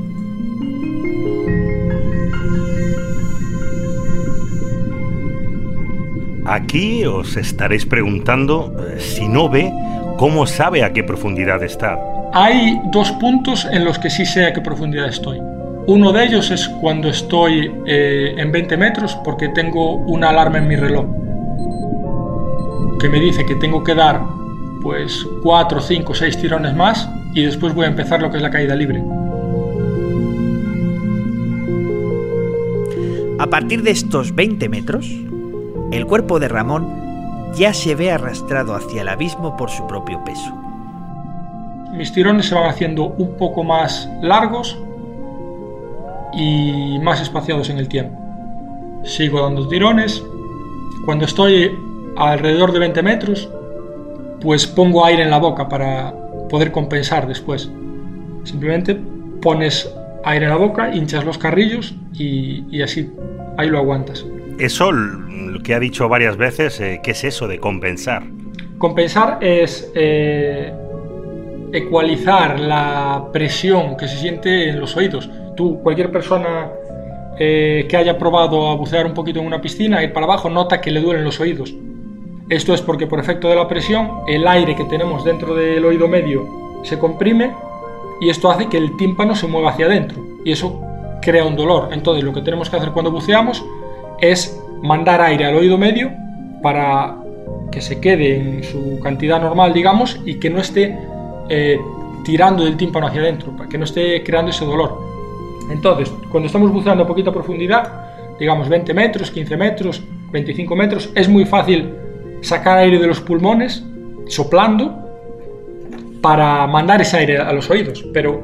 [6.46, 9.72] Aquí os estaréis preguntando eh, si no ve,
[10.18, 11.98] ¿cómo sabe a qué profundidad está?
[12.36, 15.40] Hay dos puntos en los que sí sé a qué profundidad estoy.
[15.86, 20.66] Uno de ellos es cuando estoy eh, en 20 metros porque tengo una alarma en
[20.66, 21.06] mi reloj
[22.98, 24.20] que me dice que tengo que dar
[24.82, 28.50] pues 4, 5, 6 tirones más y después voy a empezar lo que es la
[28.50, 29.00] caída libre.
[33.38, 35.08] A partir de estos 20 metros,
[35.92, 40.63] el cuerpo de Ramón ya se ve arrastrado hacia el abismo por su propio peso.
[41.94, 44.76] Mis tirones se van haciendo un poco más largos
[46.32, 48.18] y más espaciados en el tiempo.
[49.04, 50.22] Sigo dando tirones.
[51.04, 51.70] Cuando estoy
[52.16, 53.48] alrededor de 20 metros,
[54.40, 56.12] pues pongo aire en la boca para
[56.48, 57.70] poder compensar después.
[58.42, 58.98] Simplemente
[59.40, 59.88] pones
[60.24, 63.12] aire en la boca, hinchas los carrillos y, y así
[63.56, 64.24] ahí lo aguantas.
[64.58, 68.24] Eso, lo que ha dicho varias veces, eh, ¿qué es eso de compensar?
[68.78, 70.72] Compensar es eh,
[71.74, 75.28] ecualizar la presión que se siente en los oídos.
[75.56, 76.70] Tú, cualquier persona
[77.36, 80.80] eh, que haya probado a bucear un poquito en una piscina, ir para abajo, nota
[80.80, 81.74] que le duelen los oídos.
[82.48, 86.06] Esto es porque por efecto de la presión, el aire que tenemos dentro del oído
[86.06, 86.46] medio
[86.84, 87.52] se comprime
[88.20, 90.80] y esto hace que el tímpano se mueva hacia adentro y eso
[91.22, 91.88] crea un dolor.
[91.90, 93.64] Entonces lo que tenemos que hacer cuando buceamos
[94.20, 96.12] es mandar aire al oído medio
[96.62, 97.16] para
[97.72, 100.96] que se quede en su cantidad normal, digamos, y que no esté
[101.48, 101.78] eh,
[102.24, 104.98] tirando del tímpano hacia adentro, para que no esté creando ese dolor.
[105.70, 111.28] Entonces, cuando estamos buceando a poquita profundidad, digamos 20 metros, 15 metros, 25 metros, es
[111.28, 111.94] muy fácil
[112.40, 113.84] sacar aire de los pulmones
[114.26, 115.00] soplando
[116.20, 118.42] para mandar ese aire a los oídos, pero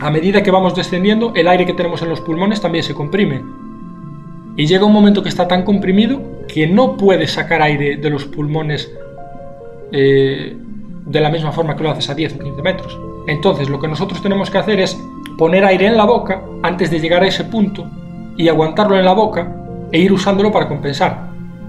[0.00, 3.42] a medida que vamos descendiendo, el aire que tenemos en los pulmones también se comprime.
[4.56, 8.24] Y llega un momento que está tan comprimido que no puedes sacar aire de los
[8.24, 8.90] pulmones
[9.92, 10.56] eh,
[11.08, 12.98] de la misma forma que lo haces a 10 o 15 metros.
[13.26, 15.00] Entonces lo que nosotros tenemos que hacer es
[15.36, 17.86] poner aire en la boca antes de llegar a ese punto
[18.36, 19.56] y aguantarlo en la boca
[19.90, 21.27] e ir usándolo para compensar.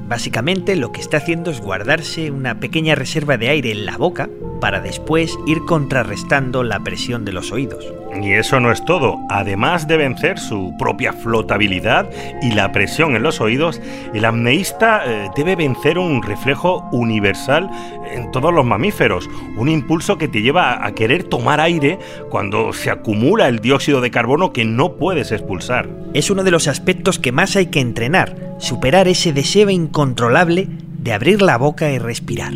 [0.09, 4.27] Básicamente lo que está haciendo es guardarse una pequeña reserva de aire en la boca
[4.59, 7.85] para después ir contrarrestando la presión de los oídos.
[8.21, 9.19] Y eso no es todo.
[9.29, 12.09] Además de vencer su propia flotabilidad
[12.41, 13.79] y la presión en los oídos,
[14.13, 17.69] el apneísta eh, debe vencer un reflejo universal
[18.11, 21.99] en todos los mamíferos, un impulso que te lleva a querer tomar aire
[22.29, 25.87] cuando se acumula el dióxido de carbono que no puedes expulsar.
[26.13, 29.69] Es uno de los aspectos que más hay que entrenar, superar ese deseo
[29.99, 30.69] incontrolable
[31.03, 32.53] de abrir la boca y respirar.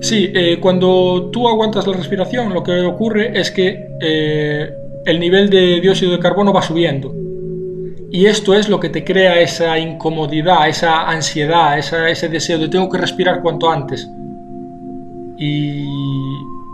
[0.00, 4.70] Sí, eh, cuando tú aguantas la respiración, lo que ocurre es que eh,
[5.04, 7.12] el nivel de dióxido de carbono va subiendo.
[8.12, 12.88] Y esto es lo que te crea esa incomodidad, esa ansiedad, ese deseo de tengo
[12.88, 14.08] que respirar cuanto antes.
[15.36, 15.84] Y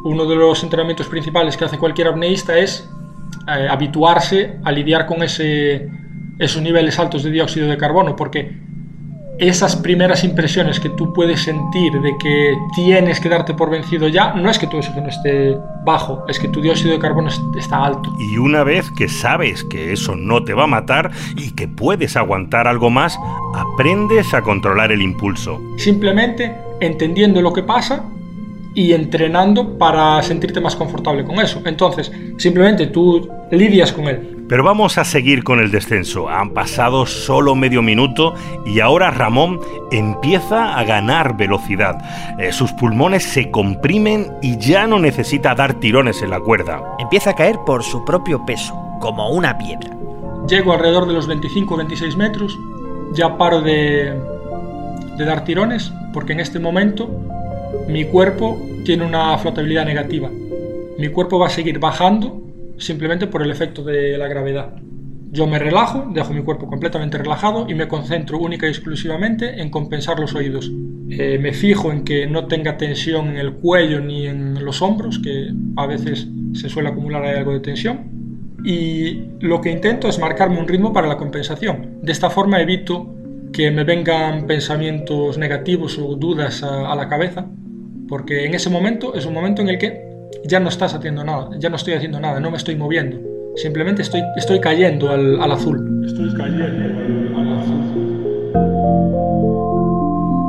[0.05, 2.87] uno de los entrenamientos principales que hace cualquier apneísta es
[3.49, 8.69] eh, habituarse a lidiar con esos niveles altos de dióxido de carbono, porque
[9.41, 14.35] esas primeras impresiones que tú puedes sentir de que tienes que darte por vencido ya,
[14.35, 18.13] no es que tu oxígeno esté bajo, es que tu dióxido de carbono está alto.
[18.19, 22.17] Y una vez que sabes que eso no te va a matar y que puedes
[22.17, 23.19] aguantar algo más,
[23.55, 25.59] aprendes a controlar el impulso.
[25.79, 28.05] Simplemente entendiendo lo que pasa
[28.75, 31.63] y entrenando para sentirte más confortable con eso.
[31.65, 34.40] Entonces, simplemente tú lidias con él.
[34.51, 36.29] Pero vamos a seguir con el descenso.
[36.29, 38.35] Han pasado solo medio minuto
[38.67, 39.61] y ahora Ramón
[39.93, 42.03] empieza a ganar velocidad.
[42.37, 46.83] Eh, sus pulmones se comprimen y ya no necesita dar tirones en la cuerda.
[46.99, 49.97] Empieza a caer por su propio peso, como una piedra.
[50.49, 52.59] Llego alrededor de los 25-26 metros,
[53.13, 54.21] ya paro de,
[55.17, 57.09] de dar tirones, porque en este momento
[57.87, 60.29] mi cuerpo tiene una flotabilidad negativa.
[60.99, 62.50] Mi cuerpo va a seguir bajando
[62.81, 64.75] simplemente por el efecto de la gravedad.
[65.33, 69.71] Yo me relajo, dejo mi cuerpo completamente relajado y me concentro única y exclusivamente en
[69.71, 70.73] compensar los oídos.
[71.09, 75.21] Eh, me fijo en que no tenga tensión en el cuello ni en los hombros,
[75.21, 78.21] que a veces se suele acumular algo de tensión.
[78.65, 82.01] Y lo que intento es marcarme un ritmo para la compensación.
[82.03, 83.15] De esta forma evito
[83.53, 87.47] que me vengan pensamientos negativos o dudas a la cabeza,
[88.09, 90.10] porque en ese momento es un momento en el que
[90.45, 93.19] ya no estás haciendo nada, ya no estoy haciendo nada, no me estoy moviendo.
[93.57, 96.05] Simplemente estoy, estoy cayendo al, al azul.
[96.07, 96.65] Estoy cayendo
[97.39, 98.11] al, azul.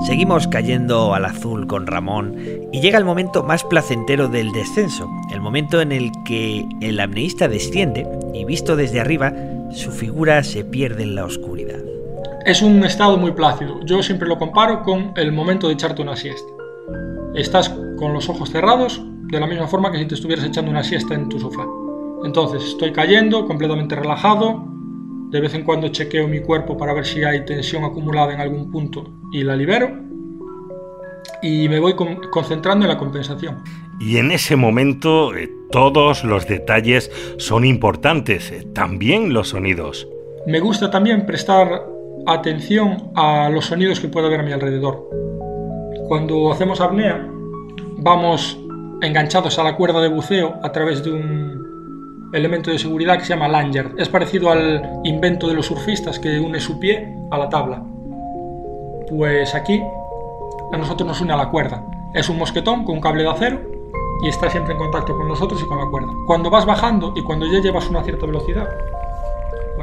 [0.05, 2.35] Seguimos cayendo al azul con Ramón
[2.71, 7.47] y llega el momento más placentero del descenso, el momento en el que el apneísta
[7.47, 9.33] desciende y visto desde arriba,
[9.71, 11.79] su figura se pierde en la oscuridad.
[12.45, 13.79] Es un estado muy plácido.
[13.85, 16.49] Yo siempre lo comparo con el momento de echarte una siesta.
[17.35, 20.83] Estás con los ojos cerrados, de la misma forma que si te estuvieras echando una
[20.83, 21.65] siesta en tu sofá.
[22.23, 24.65] Entonces estoy cayendo, completamente relajado,
[25.29, 28.69] de vez en cuando chequeo mi cuerpo para ver si hay tensión acumulada en algún
[28.69, 29.89] punto y la libero,
[31.41, 33.63] y me voy con concentrando en la compensación.
[33.99, 40.07] Y en ese momento eh, todos los detalles son importantes, eh, también los sonidos.
[40.47, 41.87] Me gusta también prestar
[42.27, 45.09] atención a los sonidos que pueda haber a mi alrededor.
[46.07, 47.27] Cuando hacemos apnea,
[47.97, 48.59] vamos
[49.01, 53.33] enganchados a la cuerda de buceo a través de un elemento de seguridad que se
[53.33, 53.99] llama lanyard.
[53.99, 57.83] Es parecido al invento de los surfistas que une su pie a la tabla.
[59.09, 59.81] Pues aquí
[60.71, 61.83] a nosotros nos une a la cuerda.
[62.13, 63.59] Es un mosquetón con un cable de acero
[64.23, 66.09] y está siempre en contacto con nosotros y con la cuerda.
[66.27, 68.67] Cuando vas bajando y cuando ya llevas una cierta velocidad,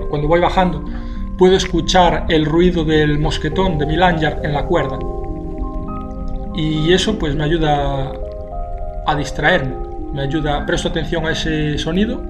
[0.09, 0.83] cuando voy bajando,
[1.37, 4.99] puedo escuchar el ruido del mosquetón de mi lanyard en la cuerda.
[6.55, 8.12] Y eso pues me ayuda
[9.09, 9.75] a distraerme,
[10.13, 12.23] me ayuda, presto atención a ese sonido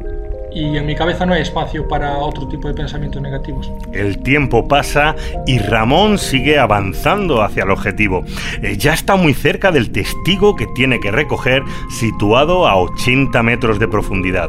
[0.53, 3.71] y en mi cabeza no hay espacio para otro tipo de pensamientos negativos.
[3.93, 8.25] El tiempo pasa y Ramón sigue avanzando hacia el objetivo.
[8.63, 13.81] Eh, ya está muy cerca del testigo que tiene que recoger, situado a 80 metros
[13.81, 14.49] de profundidad.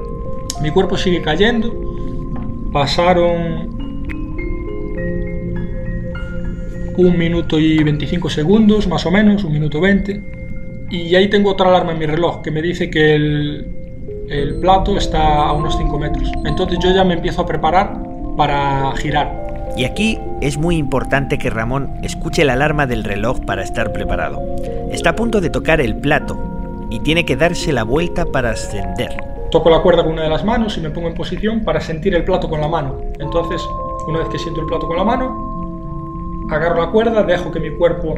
[0.62, 1.74] Mi cuerpo sigue cayendo.
[2.72, 3.80] Pasaron
[6.96, 10.39] un minuto y 25 segundos, más o menos, un minuto 20
[10.90, 13.80] y ahí tengo otra alarma en mi reloj que me dice que el,
[14.30, 16.32] el plato está a unos 5 metros.
[16.46, 17.98] Entonces yo ya me empiezo a preparar
[18.38, 19.50] para girar.
[19.76, 24.42] Y aquí es muy importante que Ramón escuche la alarma del reloj para estar preparado.
[24.92, 26.38] Está a punto de tocar el plato
[26.90, 29.16] y tiene que darse la vuelta para ascender.
[29.52, 32.14] Toco la cuerda con una de las manos y me pongo en posición para sentir
[32.16, 32.98] el plato con la mano.
[33.20, 33.62] Entonces,
[34.08, 37.72] una vez que siento el plato con la mano, agarro la cuerda, dejo que mi
[37.72, 38.16] cuerpo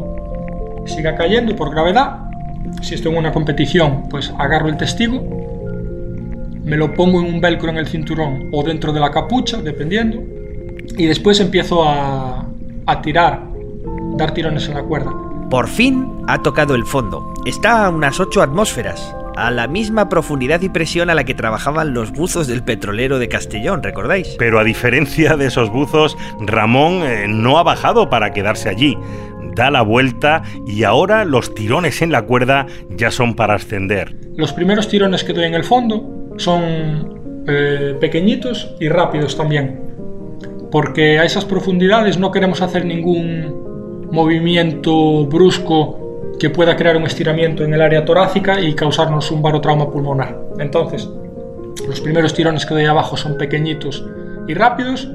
[0.86, 2.30] siga cayendo por gravedad
[2.82, 5.22] si estoy en una competición, pues agarro el testigo,
[6.64, 10.24] me lo pongo en un velcro en el cinturón o dentro de la capucha, dependiendo,
[10.97, 12.47] y después empiezo a,
[12.86, 13.47] a tirar,
[14.18, 15.12] dar tirones en la cuerda.
[15.49, 17.34] Por fin ha tocado el fondo.
[17.45, 21.93] Está a unas 8 atmósferas, a la misma profundidad y presión a la que trabajaban
[21.93, 24.36] los buzos del petrolero de Castellón, ¿recordáis?
[24.38, 28.97] Pero a diferencia de esos buzos, Ramón eh, no ha bajado para quedarse allí
[29.56, 34.16] da la vuelta y ahora los tirones en la cuerda ya son para ascender.
[34.36, 39.80] Los primeros tirones que doy en el fondo son eh, pequeñitos y rápidos también,
[40.72, 47.64] porque a esas profundidades no queremos hacer ningún movimiento brusco que pueda crear un estiramiento
[47.64, 50.39] en el área torácica y causarnos un barotrauma pulmonar.
[50.60, 51.10] Entonces,
[51.88, 54.06] los primeros tirones que doy abajo son pequeñitos
[54.47, 55.10] y rápidos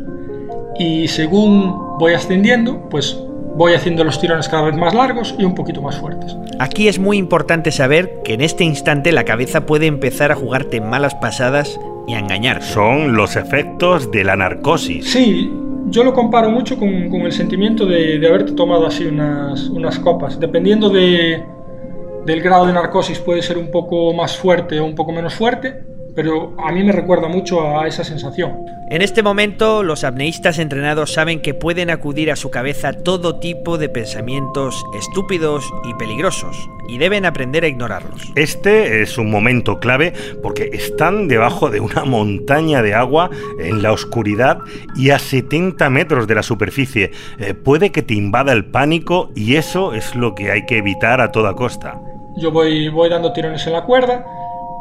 [0.79, 3.19] y según voy ascendiendo, pues
[3.57, 6.37] voy haciendo los tirones cada vez más largos y un poquito más fuertes.
[6.59, 10.81] Aquí es muy importante saber que en este instante la cabeza puede empezar a jugarte
[10.81, 12.63] malas pasadas y a engañar.
[12.63, 15.11] Son los efectos de la narcosis.
[15.11, 15.51] Sí,
[15.87, 19.99] yo lo comparo mucho con, con el sentimiento de, de, haberte tomado así unas, unas
[19.99, 20.39] copas.
[20.39, 21.43] Dependiendo de,
[22.27, 25.83] del grado de narcosis puede ser un poco más fuerte o un poco menos fuerte,
[26.17, 28.65] pero a mí me recuerda mucho a esa sensación.
[28.89, 33.77] En este momento, los apneístas entrenados saben que pueden acudir a su cabeza todo tipo
[33.77, 36.57] de pensamientos estúpidos y peligrosos,
[36.89, 38.33] y deben aprender a ignorarlos.
[38.35, 43.29] Este es un momento clave porque están debajo de una montaña de agua
[43.61, 44.61] en la oscuridad
[44.97, 47.11] y a 70 metros de la superficie.
[47.39, 51.21] Eh, puede que te invada el pánico y eso es lo que hay que evitar
[51.21, 52.01] a toda costa.
[52.39, 54.25] Yo voy, voy dando tirones en la cuerda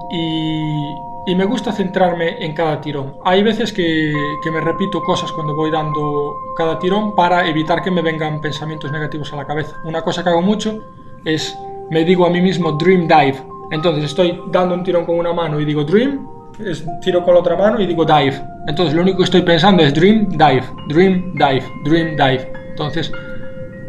[0.10, 3.16] y, me gusta centrarme en cada tirón.
[3.26, 4.14] Hay veces que,
[4.52, 9.34] me repito cosas cuando voy dando cada tirón para evitar que me vengan pensamientos negativos
[9.34, 9.76] a la cabeza.
[9.84, 10.80] Una cosa que hago mucho
[11.26, 11.58] es
[11.90, 13.38] me digo a mí mismo Dream Dive.
[13.72, 16.28] Entonces estoy dando un tirón con una mano y digo Dream,
[16.60, 18.42] es- tiro con la otra mano y digo Dive.
[18.68, 22.54] Entonces lo único que estoy pensando es Dream Dive, Dream Dive, Dream Dive.
[22.70, 23.12] Entonces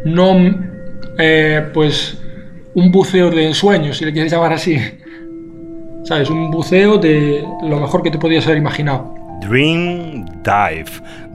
[0.05, 0.35] no,
[1.17, 2.21] eh, pues
[2.73, 4.79] un buceo de ensueño, si le quieres llamar así.
[6.07, 6.29] ¿Sabes?
[6.29, 9.13] Un buceo de lo mejor que te podías haber imaginado.
[9.41, 10.85] Dream Dive.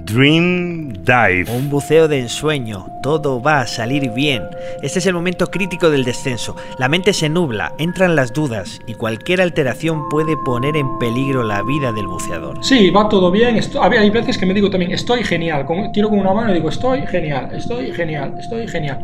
[0.04, 1.44] Dream Dive.
[1.54, 4.42] Un buceo de ensueño, todo va a salir bien.
[4.82, 6.56] Este es el momento crítico del descenso.
[6.78, 11.62] La mente se nubla, entran las dudas y cualquier alteración puede poner en peligro la
[11.62, 12.64] vida del buceador.
[12.64, 13.56] Sí, va todo bien.
[13.56, 15.66] esto- hay veces que me digo también, estoy genial.
[15.66, 18.98] Con, tiro con una mano y digo, estoy genial, estoy genial, estoy genial.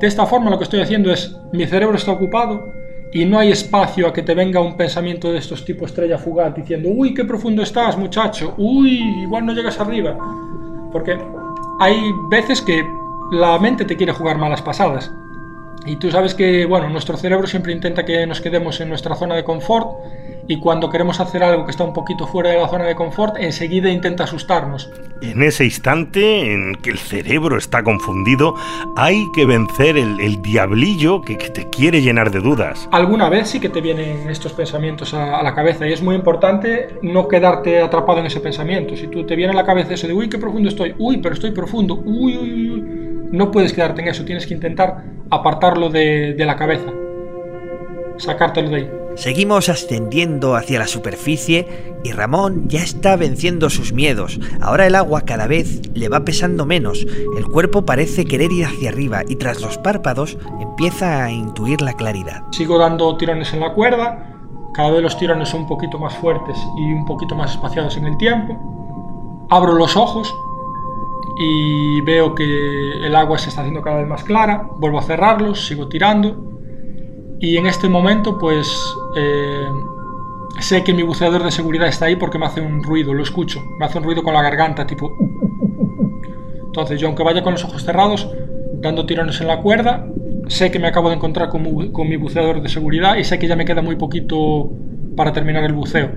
[0.00, 2.72] De esta forma lo que estoy haciendo es, mi cerebro está ocupado
[3.12, 6.54] y no hay espacio a que te venga un pensamiento de estos tipo estrella fugaz
[6.54, 10.16] diciendo, uy, qué profundo estás, muchacho, uy, igual no llegas arriba.
[10.92, 11.18] Porque
[11.80, 11.96] hay
[12.30, 12.84] veces que
[13.30, 15.10] la mente te quiere jugar malas pasadas.
[15.86, 19.36] Y tú sabes que, bueno, nuestro cerebro siempre intenta que nos quedemos en nuestra zona
[19.36, 19.88] de confort
[20.48, 23.36] y cuando queremos hacer algo que está un poquito fuera de la zona de confort,
[23.38, 24.90] enseguida intenta asustarnos.
[25.20, 28.54] En ese instante en que el cerebro está confundido,
[28.96, 32.88] hay que vencer el, el diablillo que, que te quiere llenar de dudas.
[32.92, 36.14] Alguna vez sí que te vienen estos pensamientos a, a la cabeza y es muy
[36.14, 38.96] importante no quedarte atrapado en ese pensamiento.
[38.96, 41.34] Si tú te viene a la cabeza eso de, uy, qué profundo estoy, uy, pero
[41.34, 42.84] estoy profundo, uy, uy, uy, uy",
[43.32, 46.90] no puedes quedarte en eso, tienes que intentar apartarlo de, de la cabeza,
[48.16, 48.90] sacártelo de ahí.
[49.18, 51.66] Seguimos ascendiendo hacia la superficie
[52.04, 54.38] y Ramón ya está venciendo sus miedos.
[54.60, 57.04] Ahora el agua cada vez le va pesando menos.
[57.36, 61.94] El cuerpo parece querer ir hacia arriba y tras los párpados empieza a intuir la
[61.94, 62.44] claridad.
[62.52, 64.36] Sigo dando tirones en la cuerda,
[64.72, 68.06] cada vez los tirones son un poquito más fuertes y un poquito más espaciados en
[68.06, 68.56] el tiempo.
[69.50, 70.32] Abro los ojos
[71.40, 75.66] y veo que el agua se está haciendo cada vez más clara, vuelvo a cerrarlos,
[75.66, 76.57] sigo tirando
[77.40, 78.68] y en este momento pues
[79.16, 79.68] eh,
[80.60, 83.62] sé que mi buceador de seguridad está ahí porque me hace un ruido, lo escucho,
[83.78, 85.12] me hace un ruido con la garganta tipo...
[86.66, 88.30] Entonces yo aunque vaya con los ojos cerrados,
[88.80, 90.06] dando tirones en la cuerda,
[90.48, 93.48] sé que me acabo de encontrar con, con mi buceador de seguridad y sé que
[93.48, 94.70] ya me queda muy poquito
[95.16, 96.10] para terminar el buceo.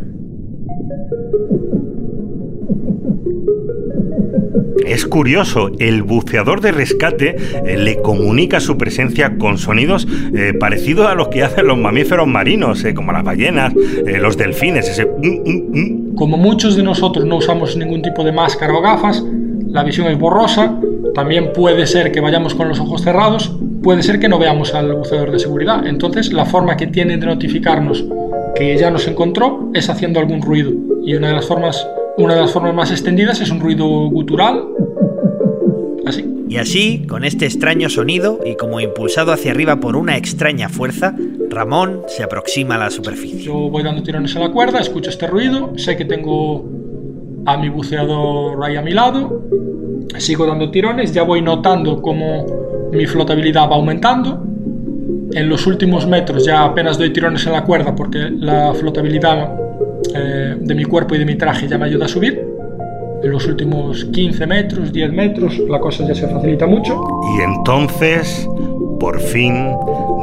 [4.85, 7.35] Es curioso, el buceador de rescate
[7.65, 12.27] eh, le comunica su presencia con sonidos eh, parecidos a los que hacen los mamíferos
[12.27, 13.73] marinos, eh, como las ballenas,
[14.19, 15.07] los delfines, ese...
[16.15, 19.23] Como muchos de nosotros no usamos ningún tipo de máscara o gafas,
[19.67, 20.77] la visión es borrosa,
[21.13, 24.93] también puede ser que vayamos con los ojos cerrados, puede ser que no veamos al
[24.93, 25.85] buceador de seguridad.
[25.85, 28.03] Entonces la forma que tiene de notificarnos
[28.55, 30.71] que ya nos encontró es haciendo algún ruido.
[31.03, 31.87] Y una de las formas,
[32.17, 34.65] una de las formas más extendidas es un ruido gutural.
[36.05, 36.25] Así.
[36.49, 41.15] Y así, con este extraño sonido y como impulsado hacia arriba por una extraña fuerza,
[41.49, 43.41] Ramón se aproxima a la superficie.
[43.41, 46.65] Yo voy dando tirones a la cuerda, escucho este ruido, sé que tengo
[47.45, 49.43] a mi buceador ahí a mi lado,
[50.17, 54.45] sigo dando tirones, ya voy notando cómo mi flotabilidad va aumentando.
[55.33, 59.55] En los últimos metros ya apenas doy tirones en la cuerda porque la flotabilidad
[60.15, 62.45] eh, de mi cuerpo y de mi traje ya me ayuda a subir.
[63.23, 66.99] En los últimos 15 metros, 10 metros, la cosa ya se facilita mucho.
[67.37, 68.47] Y entonces,
[68.99, 69.75] por fin,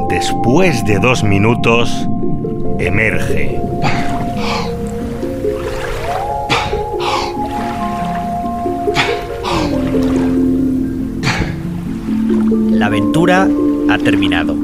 [0.09, 1.89] después de dos minutos,
[2.79, 3.59] emerge.
[12.71, 13.47] La aventura
[13.89, 14.55] ha terminado.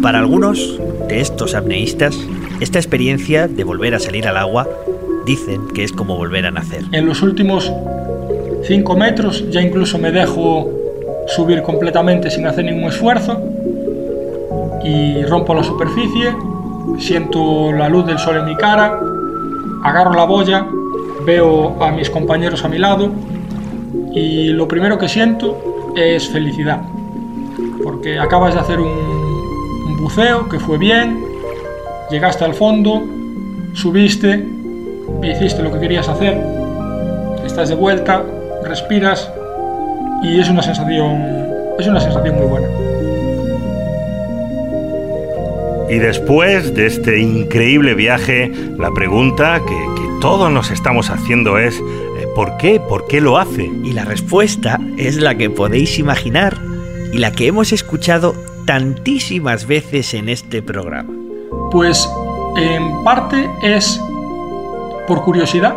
[0.00, 2.18] Para algunos de estos apneístas,
[2.62, 4.68] esta experiencia de volver a salir al agua
[5.26, 6.84] dicen que es como volver a nacer.
[6.92, 7.72] En los últimos
[8.62, 10.70] 5 metros ya incluso me dejo
[11.26, 13.42] subir completamente sin hacer ningún esfuerzo
[14.84, 16.34] y rompo la superficie,
[16.98, 19.00] siento la luz del sol en mi cara,
[19.82, 20.64] agarro la boya,
[21.26, 23.10] veo a mis compañeros a mi lado
[24.14, 26.82] y lo primero que siento es felicidad,
[27.82, 31.31] porque acabas de hacer un, un buceo que fue bien,
[32.12, 33.02] llegaste al fondo,
[33.72, 34.44] subiste,
[35.22, 36.38] hiciste lo que querías hacer,
[37.44, 38.22] estás de vuelta,
[38.64, 39.32] respiras
[40.22, 41.22] y es una sensación,
[41.78, 42.68] es una sensación muy buena.
[45.88, 51.76] Y después de este increíble viaje, la pregunta que, que todos nos estamos haciendo es,
[51.76, 52.78] eh, ¿por qué?
[52.78, 53.70] ¿Por qué lo hace?
[53.84, 56.58] Y la respuesta es la que podéis imaginar
[57.12, 58.34] y la que hemos escuchado
[58.66, 61.21] tantísimas veces en este programa.
[61.72, 62.06] Pues
[62.54, 63.98] en parte es
[65.08, 65.74] por curiosidad,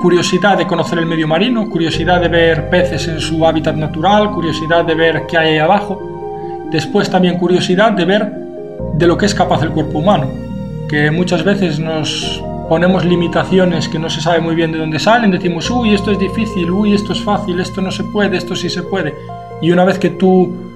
[0.00, 4.86] curiosidad de conocer el medio marino, curiosidad de ver peces en su hábitat natural, curiosidad
[4.86, 8.32] de ver qué hay ahí abajo, después también curiosidad de ver
[8.94, 10.28] de lo que es capaz el cuerpo humano,
[10.88, 15.30] que muchas veces nos ponemos limitaciones que no se sabe muy bien de dónde salen,
[15.30, 18.70] decimos, uy, esto es difícil, uy, esto es fácil, esto no se puede, esto sí
[18.70, 19.14] se puede.
[19.60, 20.67] Y una vez que tú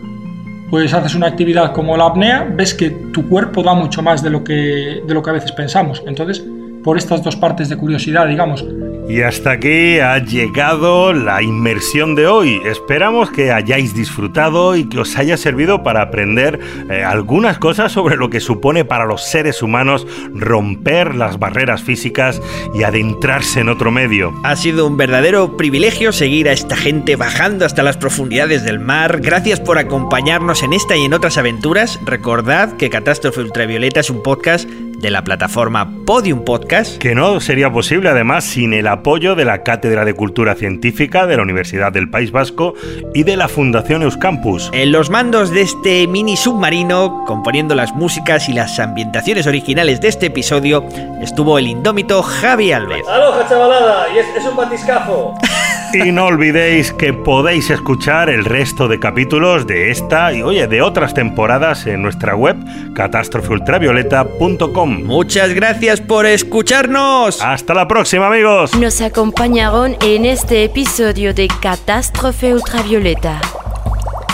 [0.72, 4.30] pues haces una actividad como la apnea, ves que tu cuerpo da mucho más de
[4.30, 6.02] lo que, de lo que a veces pensamos.
[6.06, 6.42] Entonces,
[6.82, 8.64] por estas dos partes de curiosidad, digamos,
[9.08, 12.60] Y hasta aquí ha llegado la inmersión de hoy.
[12.64, 18.16] Esperamos que hayáis disfrutado y que os haya servido para aprender eh, algunas cosas sobre
[18.16, 22.40] lo que supone para los seres humanos romper las barreras físicas
[22.74, 24.32] y adentrarse en otro medio.
[24.44, 29.20] Ha sido un verdadero privilegio seguir a esta gente bajando hasta las profundidades del mar.
[29.20, 31.98] Gracias por acompañarnos en esta y en otras aventuras.
[32.04, 34.68] Recordad que Catástrofe Ultravioleta es un podcast
[35.02, 36.96] de la plataforma Podium Podcast.
[36.96, 41.36] Que no sería posible además sin el apoyo de la Cátedra de Cultura Científica de
[41.36, 42.74] la Universidad del País Vasco
[43.12, 44.70] y de la Fundación Euskampus.
[44.72, 50.08] En los mandos de este mini submarino, componiendo las músicas y las ambientaciones originales de
[50.08, 50.86] este episodio,
[51.20, 53.06] estuvo el indómito Javi Alves.
[53.08, 54.06] ¡Aloha, chavalada!
[54.14, 55.34] Y es, es un batiscafo.
[55.94, 60.80] Y no olvidéis que podéis escuchar el resto de capítulos de esta y oye, de
[60.80, 62.56] otras temporadas en nuestra web
[62.94, 65.04] catástrofeultravioleta.com.
[65.04, 67.42] Muchas gracias por escucharnos.
[67.42, 68.74] Hasta la próxima, amigos.
[68.74, 73.40] Nos acompañaron en este episodio de Catástrofe Ultravioleta.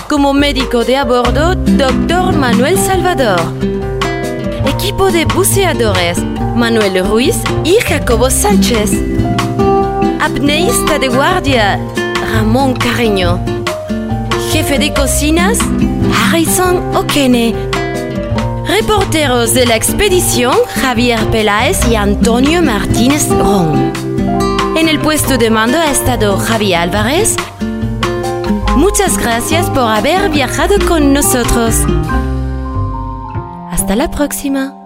[0.08, 2.36] Como médico de a bordo, Dr.
[2.36, 3.40] Manuel Salvador.
[4.66, 6.18] Equipo de buceadores,
[6.54, 8.92] Manuel Ruiz y Jacobo Sánchez.
[10.20, 11.78] Apneísta de guardia,
[12.32, 13.38] Ramón Carreño.
[14.52, 15.58] Jefe de cocinas,
[16.12, 17.54] Harrison O'Kene.
[18.66, 23.92] Reporteros de la expedición, Javier Peláez y Antonio Martínez Ron.
[24.76, 27.36] En el puesto de mando ha estado Javier Álvarez.
[28.76, 31.76] Muchas gracias por haber viajado con nosotros.
[33.70, 34.77] Hasta la próxima.